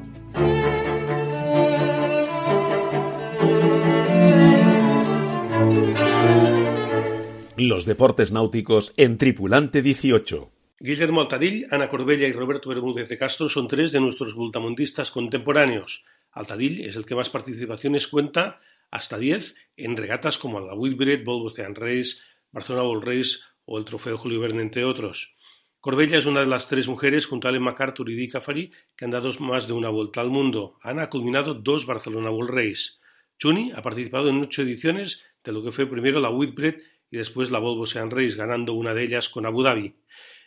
[7.57, 10.51] Los deportes náuticos en Tripulante 18.
[10.78, 16.05] Guillermo Altadill, Ana Corbella y Roberto Bermúdez de Castro son tres de nuestros bultamundistas contemporáneos.
[16.32, 18.60] Altadill es el que más participaciones cuenta,
[18.90, 22.18] hasta 10, en regatas como la Whitbread, Volvo Ocean Race,
[22.50, 25.34] Barcelona Ball Race o el Trofeo Julio Verne, entre otros.
[25.80, 29.04] Corbella es una de las tres mujeres, junto a Allen MacArthur y Dick Cafari, que
[29.04, 30.78] han dado más de una vuelta al mundo.
[30.82, 32.92] Ana ha culminado dos Barcelona Ball Race.
[33.38, 36.76] Chuni ha participado en ocho ediciones de lo que fue primero la Whitbread
[37.10, 39.96] y después la Volvo Ocean Race, ganando una de ellas con Abu Dhabi.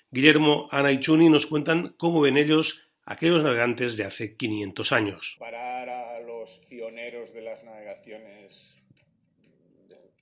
[0.09, 5.35] Guillermo, Ana y Chuni nos cuentan cómo ven ellos aquellos navegantes de hace 500 años.
[5.39, 8.77] Parar a los pioneros de las navegaciones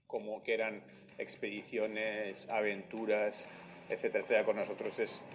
[0.07, 0.83] como que eran
[1.17, 3.49] expediciones, aventuras,
[3.89, 5.25] etcétera, etcétera, con nosotros es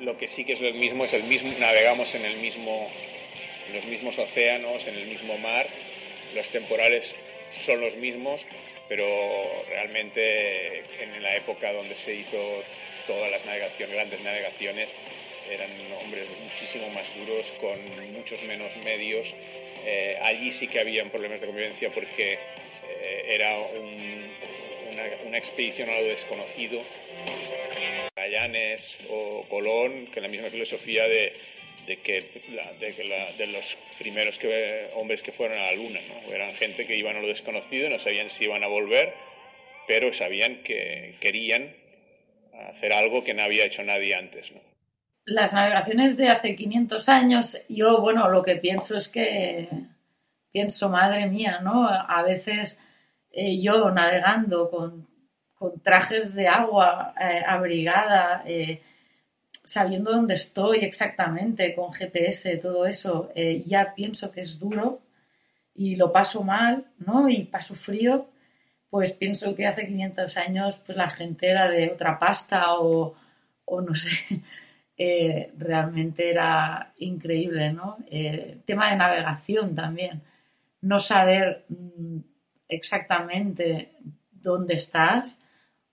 [0.00, 2.72] lo que sí que es lo mismo, es el mismo, navegamos en el mismo,
[3.68, 5.64] en los mismos océanos, en el mismo mar,
[6.34, 7.14] los temporales
[7.64, 8.44] son los mismos,
[8.88, 9.06] pero
[9.68, 12.36] realmente en la época donde se hizo
[13.06, 14.88] todas las navegaciones, grandes navegaciones,
[15.52, 15.70] eran
[16.02, 19.34] hombres muchísimo más duros, con muchos menos medios.
[19.86, 23.50] Eh, allí sí que habían problemas de convivencia porque eh, era
[25.26, 26.80] una, expedición a lo desconocido.
[28.16, 31.32] Gallanes o Colón, que la misma filosofía de,
[31.86, 32.20] que,
[33.38, 36.00] de, los primeros que, hombres que fueron a la Luna.
[36.08, 36.34] ¿no?
[36.34, 39.12] Eran gente que iban a lo desconocido, no sabían si iban a volver,
[39.86, 41.72] pero sabían que querían
[42.70, 44.50] hacer algo que no había hecho nadie antes.
[44.50, 44.60] ¿no?
[45.28, 49.68] Las navegaciones de hace 500 años, yo, bueno, lo que pienso es que,
[50.50, 51.88] pienso, madre mía, ¿no?
[51.88, 52.78] A veces
[53.30, 55.08] eh, yo navegando con,
[55.82, 58.82] trajes de agua, eh, abrigada, eh,
[59.64, 63.30] sabiendo dónde estoy exactamente, con GPS, todo eso,
[63.66, 65.02] ya pienso que es duro
[65.74, 67.28] y lo paso mal, ¿no?
[67.28, 68.30] Y paso frío,
[68.90, 73.14] pues pienso que hace 500 años pues la gente era de otra pasta o,
[73.64, 74.42] o no sé
[75.00, 77.98] eh, realmente era increíble, ¿no?
[78.10, 80.22] Eh, tema de navegación también,
[80.80, 82.18] no saber mm,
[82.68, 83.92] exactamente
[84.32, 85.38] dónde estás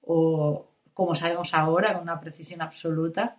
[0.01, 3.37] o como sabemos ahora con una precisión absoluta,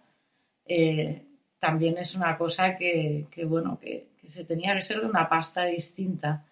[0.67, 1.25] eh,
[1.59, 6.45] también es una cosa que, bueno, que, se tenía que ser de una pasta distinta.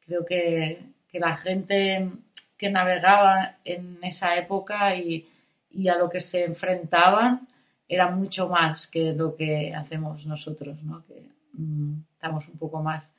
[0.00, 0.82] Creo que,
[1.12, 2.08] la gente
[2.56, 5.28] que navegaba en esa época y,
[5.70, 7.48] y a lo que se enfrentaban
[7.90, 11.04] era mucho más que lo que hacemos nosotros, ¿no?
[11.06, 13.12] que mm, estamos un poco más,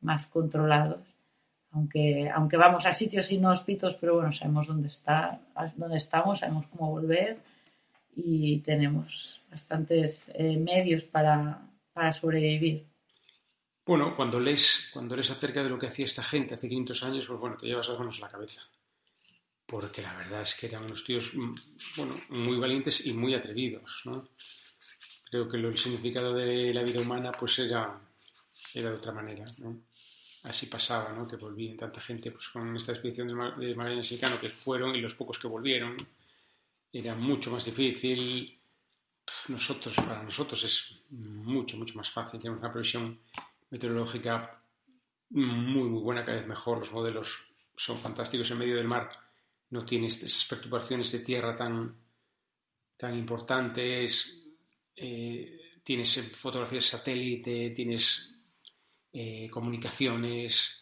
[0.00, 1.00] más controlados.
[1.72, 5.40] Aunque, aunque vamos a sitios inhóspitos, pero bueno, sabemos dónde, está,
[5.74, 7.38] dónde estamos, sabemos cómo volver
[8.14, 11.60] y tenemos bastantes eh, medios para,
[11.92, 12.86] para sobrevivir.
[13.84, 17.26] Bueno, cuando lees, cuando lees acerca de lo que hacía esta gente hace 500 años,
[17.26, 18.62] pues bueno, te llevas las manos a la cabeza
[19.72, 21.54] porque la verdad es que eran unos tíos mm,
[21.96, 24.02] bueno, muy valientes y muy atrevidos.
[24.04, 24.28] ¿no?
[25.30, 27.98] Creo que el significado de la vida humana pues era,
[28.74, 29.46] era de otra manera.
[29.56, 29.80] ¿no?
[30.42, 31.26] Así pasaba, ¿no?
[31.26, 35.14] que volvían tanta gente pues, con esta expedición de Magallanes Mexicano que fueron y los
[35.14, 35.96] pocos que volvieron.
[36.92, 38.60] Era mucho más difícil.
[39.48, 42.38] Nosotros, para nosotros es mucho, mucho más fácil.
[42.38, 43.18] Tenemos una previsión
[43.70, 44.62] meteorológica
[45.30, 46.76] muy, muy buena, cada vez mejor.
[46.76, 49.10] Los modelos son fantásticos en medio del mar
[49.72, 51.96] no tienes esas perturbaciones de tierra tan,
[52.96, 54.38] tan importantes,
[54.94, 58.38] eh, tienes fotografías satélite, tienes
[59.12, 60.78] eh, comunicaciones,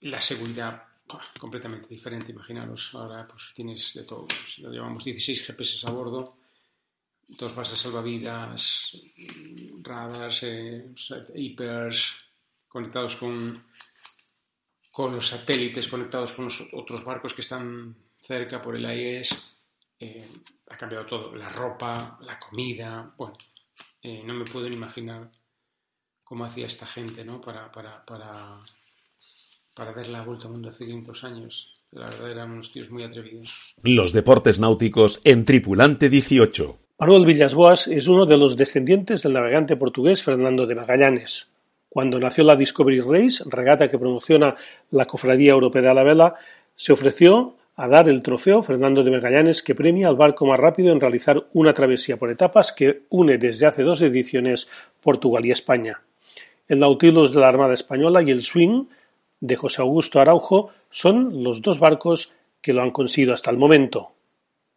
[0.00, 0.84] la seguridad
[1.40, 4.26] completamente diferente, imaginaros, ahora pues tienes de todo,
[4.56, 6.38] llevamos 16 GPS a bordo,
[7.26, 8.96] dos bases salvavidas,
[9.82, 10.94] radars, eh,
[12.68, 13.64] conectados con
[14.98, 19.28] con los satélites conectados con los otros barcos que están cerca por el AIS,
[20.00, 20.26] eh,
[20.68, 21.36] ha cambiado todo.
[21.36, 23.36] La ropa, la comida, bueno,
[24.02, 25.30] eh, no me puedo ni imaginar
[26.24, 27.40] cómo hacía esta gente, ¿no?
[27.40, 28.60] Para, para, para,
[29.72, 31.80] para dar la vuelta al mundo hace 500 años.
[31.92, 33.76] La verdad eran unos tíos muy atrevidos.
[33.84, 36.76] Los deportes náuticos en Tripulante 18.
[36.98, 41.52] Manuel Villas Boas es uno de los descendientes del navegante portugués Fernando de Magallanes.
[41.98, 44.54] Cuando nació la Discovery Race, regata que promociona
[44.92, 46.36] la Cofradía Europea de la Vela,
[46.76, 50.92] se ofreció a dar el trofeo Fernando de Magallanes que premia al barco más rápido
[50.92, 54.68] en realizar una travesía por etapas que une desde hace dos ediciones
[55.00, 56.02] Portugal y España.
[56.68, 58.84] El Nautilus de la Armada Española y el Swing
[59.40, 64.12] de José Augusto Araujo son los dos barcos que lo han conseguido hasta el momento.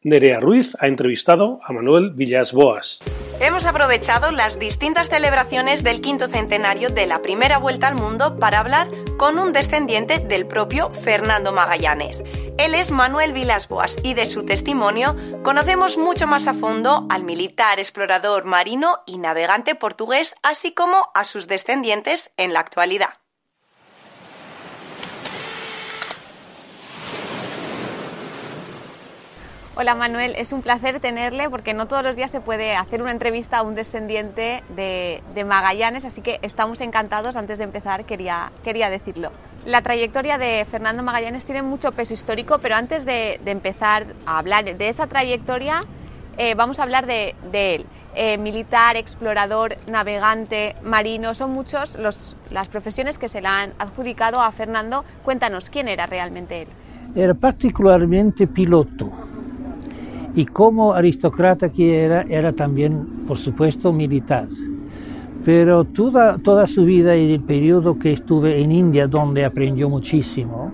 [0.04, 3.02] Nerea Ruiz ha entrevistado a Manuel Villas Boas.
[3.39, 8.60] Hemos aprovechado las distintas celebraciones del quinto centenario de la primera vuelta al mundo para
[8.60, 8.88] hablar
[9.18, 12.24] con un descendiente del propio Fernando Magallanes.
[12.58, 17.24] Él es Manuel Vilas Boas y de su testimonio conocemos mucho más a fondo al
[17.24, 23.20] militar, explorador marino y navegante portugués, así como a sus descendientes en la actualidad.
[29.74, 33.11] Hola Manuel, es un placer tenerle porque no todos los días se puede hacer una
[33.11, 37.38] entrevista a un descendiente de, Magallanes, así que estamos encantados.
[37.38, 39.32] Antes de empezar quería, quería decirlo.
[39.65, 44.65] La trayectoria de Fernando Magallanes tiene mucho peso histórico, pero antes de, empezar a hablar
[44.65, 45.80] de esa trayectoria,
[46.38, 47.86] eh, vamos a hablar de, él.
[48.13, 54.41] Eh, militar, explorador, navegante, marino, son muchos los, las profesiones que se le han adjudicado
[54.41, 55.05] a Fernando.
[55.24, 56.67] Cuéntanos, ¿quién era realmente él?
[57.15, 59.30] Era particularmente piloto
[60.36, 64.47] y como aristócrata que era, era también, por supuesto, militar.
[65.43, 70.71] Pero toda, toda su vida y el periodo que estuve en India, donde aprendió muchísimo,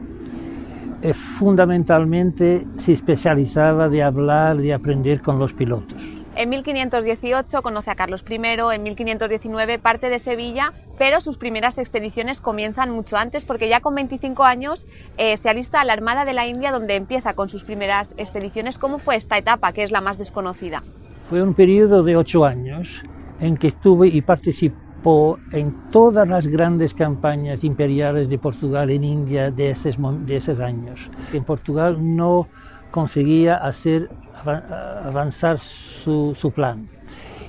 [1.02, 6.17] eh, fundamentalmente se especializaba de hablar, de aprender con los pilotos.
[6.38, 8.36] En 1518 conoce a Carlos I,
[8.72, 10.70] en 1519 parte de Sevilla,
[11.00, 14.86] pero sus primeras expediciones comienzan mucho antes porque ya con 25 años
[15.18, 18.78] eh, se alista a la Armada de la India donde empieza con sus primeras expediciones.
[18.78, 20.84] ¿Cómo fue esta etapa, que es la más desconocida?
[21.28, 23.02] Fue un periodo de ocho años
[23.40, 29.50] en que estuve y participó en todas las grandes campañas imperiales de Portugal en India
[29.50, 31.10] de esos, de esos años.
[31.34, 32.48] En Portugal no
[32.92, 34.10] conseguía hacer
[34.48, 36.88] avanzar su, plan.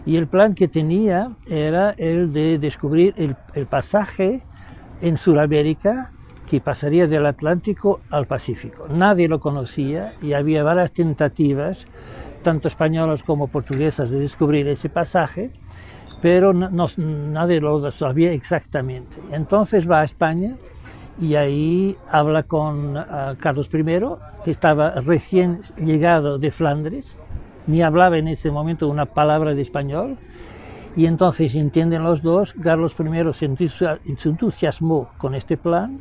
[0.05, 4.43] Y el plan que tenía era el de descubrir el, el pasaje
[5.01, 6.13] en Sudamérica
[6.49, 8.87] que pasaría del Atlántico al Pacífico.
[8.89, 11.87] Nadie lo conocía y había varias tentativas,
[12.43, 15.51] tanto españolas como portuguesas, de descubrir ese pasaje,
[16.23, 19.19] pero no, nadie lo sabía exactamente.
[19.31, 20.57] Entonces va a España
[21.21, 23.85] y ahí habla con ah, Carlos I,
[24.45, 27.19] que estaba recién llegado de Flandes,
[27.67, 30.17] ni hablaba en ese momento una palabra de español,
[30.97, 36.01] y entonces entienden los dos, Carlos I se entusiasmó con este plan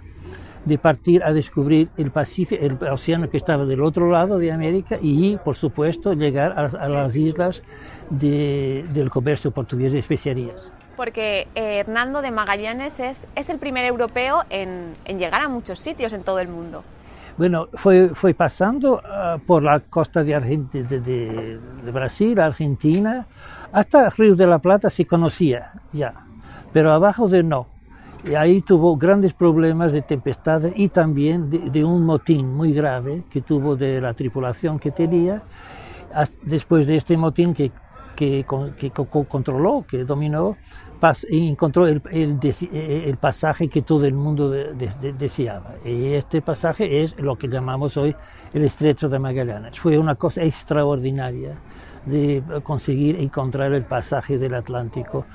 [0.66, 4.98] de partir a descubrir el Pacífico, el océano que estaba del otro lado de América
[5.02, 7.64] y, por supuesto, llegar a, las islas
[8.10, 14.44] del comercio portugués de especiarías porque eh, Hernando de Magallanes es, es el primer europeo
[14.50, 16.84] en, llegar a muchos sitios en todo el mundo.
[17.38, 20.40] Bueno, fue, fue pasando ah, por la costa de,
[20.74, 23.28] de, de, Brasil, Argentina,
[23.72, 26.16] hasta Río de la Plata se conocía ya,
[26.74, 27.68] pero abajo de no.
[28.28, 33.42] Y ahí tuvo grandes problemas de tempestades y también de, un motín muy grave que
[33.42, 35.44] tuvo de la tripulación que tenía.
[36.42, 37.72] Después de este motín que,
[38.16, 38.44] que
[39.30, 40.58] controló, que dominó,
[41.30, 45.76] encontró el, el, pasaje que todo el mundo deseaba.
[45.84, 48.16] Este pasaje es lo que llamamos hoy
[48.54, 49.80] el Estrecho de Magallanes.
[49.80, 51.56] Fue una cosa extraordinaria
[52.06, 55.26] de conseguir encontrar el pasaje del Atlántico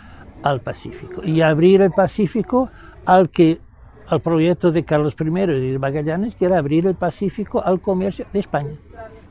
[0.42, 2.70] al Pacífico y abrir el Pacífico
[3.04, 3.60] al que
[4.08, 8.26] al proyecto de Carlos I y de Magallanes, que era abrir el Pacífico al comercio
[8.32, 8.76] de España.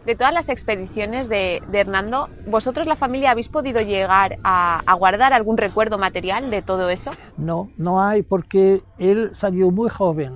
[0.05, 5.57] De todas las expediciones de, Hernando, ¿vosotros, la familia, habéis podido llegar a, guardar algún
[5.57, 7.11] recuerdo material de todo eso?
[7.37, 10.33] No, no hay, porque él salió muy joven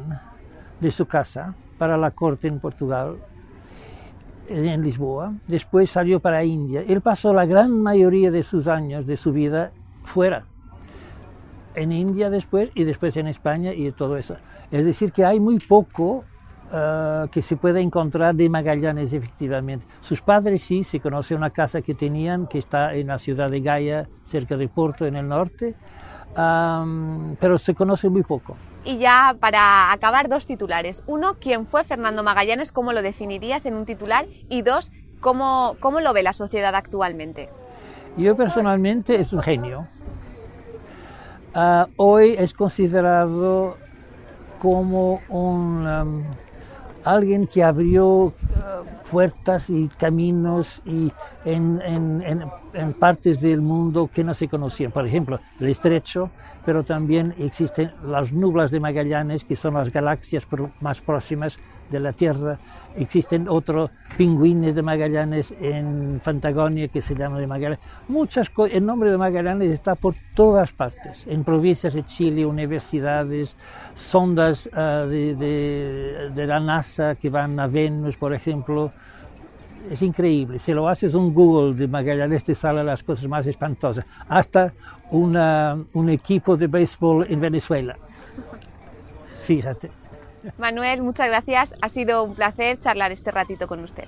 [0.80, 3.18] de su casa para la corte en Portugal,
[4.48, 5.34] en Lisboa.
[5.48, 6.84] Después salió para India.
[6.88, 9.72] Él pasó la gran mayoría de sus años de su vida
[10.04, 10.44] fuera.
[11.74, 14.36] En India después y después en España y todo eso.
[14.70, 16.24] Es decir, que hay muy poco
[16.74, 19.86] eh, que se puede encontrar de Magallanes efectivamente.
[20.02, 23.62] Sus padres sí, se conoce una casa que tenían que está en la ciudad de
[23.62, 25.76] Gaia, cerca de Porto, en el norte,
[26.36, 28.58] pero se conoce muy poco.
[28.84, 31.02] Y ya para acabar, dos titulares.
[31.08, 32.72] Uno, ¿quién fue Fernando Magallanes?
[32.72, 34.26] ¿Cómo lo definirías en un titular?
[34.50, 34.92] Y dos,
[35.22, 37.50] ¿cómo, cómo lo ve la sociedad actualmente?
[38.18, 39.88] Yo personalmente es un genio.
[41.54, 43.78] Ah, hoy es considerado
[44.62, 46.24] como un, um,
[47.06, 48.34] alguien que abrió uh,
[49.12, 51.12] puertas y caminos y
[51.46, 54.92] en, en, partes del mundo que no se conocían.
[54.92, 56.32] Por ejemplo, el estrecho,
[56.66, 60.46] pero también existen las nublas de Magallanes, que son las galaxias
[60.82, 61.58] más próximas
[61.92, 62.58] de la Tierra.
[62.98, 67.80] Existen otros pingüines de Magallanes en Patagonia que se llaman de Magallanes.
[68.08, 73.58] Muchas el nombre de Magallanes está por todas partes, en provincias de Chile, universidades,
[73.96, 78.92] sondas de, de, la NASA que van a Venus, por ejemplo.
[79.92, 80.58] Es increíble.
[80.58, 84.04] Si lo haces un Google de Magallanes, te salen las cosas más espantosas.
[84.28, 84.74] Hasta
[85.12, 87.96] una, un equipo de béisbol en Venezuela.
[89.44, 90.05] Fíjate.
[90.58, 91.74] Manuel, muchas gracias.
[91.82, 94.06] Ha sido un placer charlar este ratito con usted.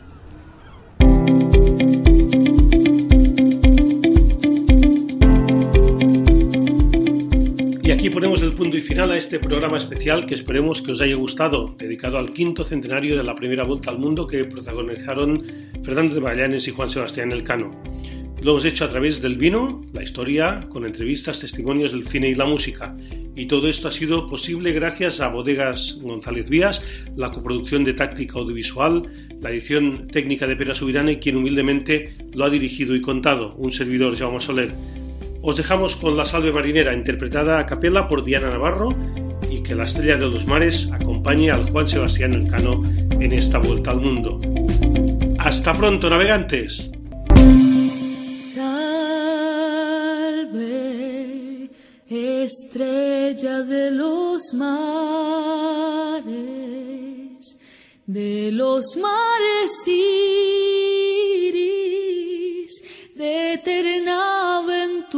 [7.84, 11.00] Y aquí ponemos el punto y final a este programa especial que esperemos que os
[11.00, 15.42] haya gustado, dedicado al quinto centenario de la primera vuelta al mundo que protagonizaron
[15.86, 17.72] Fernando de Magallanes y Juan Sebastián Elcano.
[18.42, 22.36] Lo hemos hecho a través del vino, la historia, con entrevistas, testimonios del cine y
[22.36, 22.94] la música.
[23.38, 26.82] Y todo esto ha sido posible gracias a Bodegas González Vías,
[27.16, 29.04] la coproducción de Táctica Audiovisual,
[29.40, 34.18] la edición técnica de Pera Subirane, quien humildemente lo ha dirigido y contado, un servidor,
[34.18, 34.74] Jaume Soler.
[35.44, 38.98] Os dejamos con La Salve Marinera, interpretada a capela por Diana Navarro,
[39.52, 42.82] y que la estrella de los mares acompañe al Juan Sebastián Elcano
[43.20, 44.40] en esta vuelta al mundo.
[45.38, 46.90] Hasta pronto, navegantes.
[52.10, 56.28] Estrella de los mares,
[58.06, 61.64] de los mares iris,
[63.16, 65.18] de eterna aventura.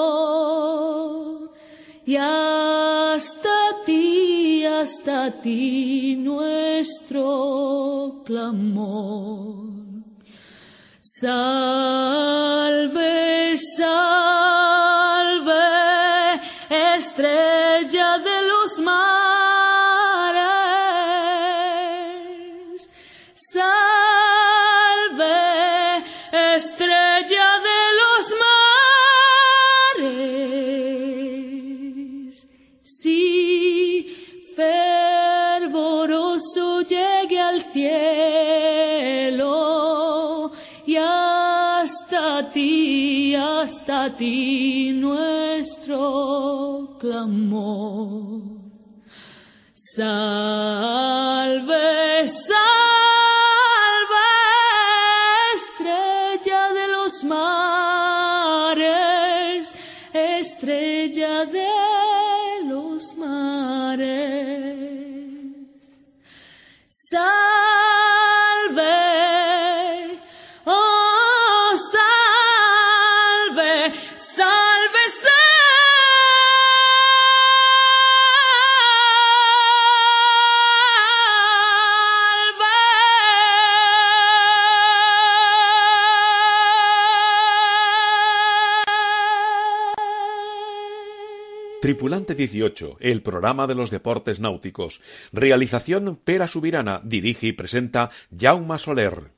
[2.03, 3.49] y hasta
[3.85, 7.90] ti, hasta ti nuestro
[8.31, 9.67] clamor.
[11.01, 12.50] Salve,
[43.61, 45.99] hasta ti nuestro
[46.99, 48.41] clamor.
[49.73, 50.51] Salve,
[92.01, 95.01] Tripulante 18, el programa de los deportes náuticos.
[95.31, 99.33] Realización Pera Subirana, dirige y presenta Jaume Soler.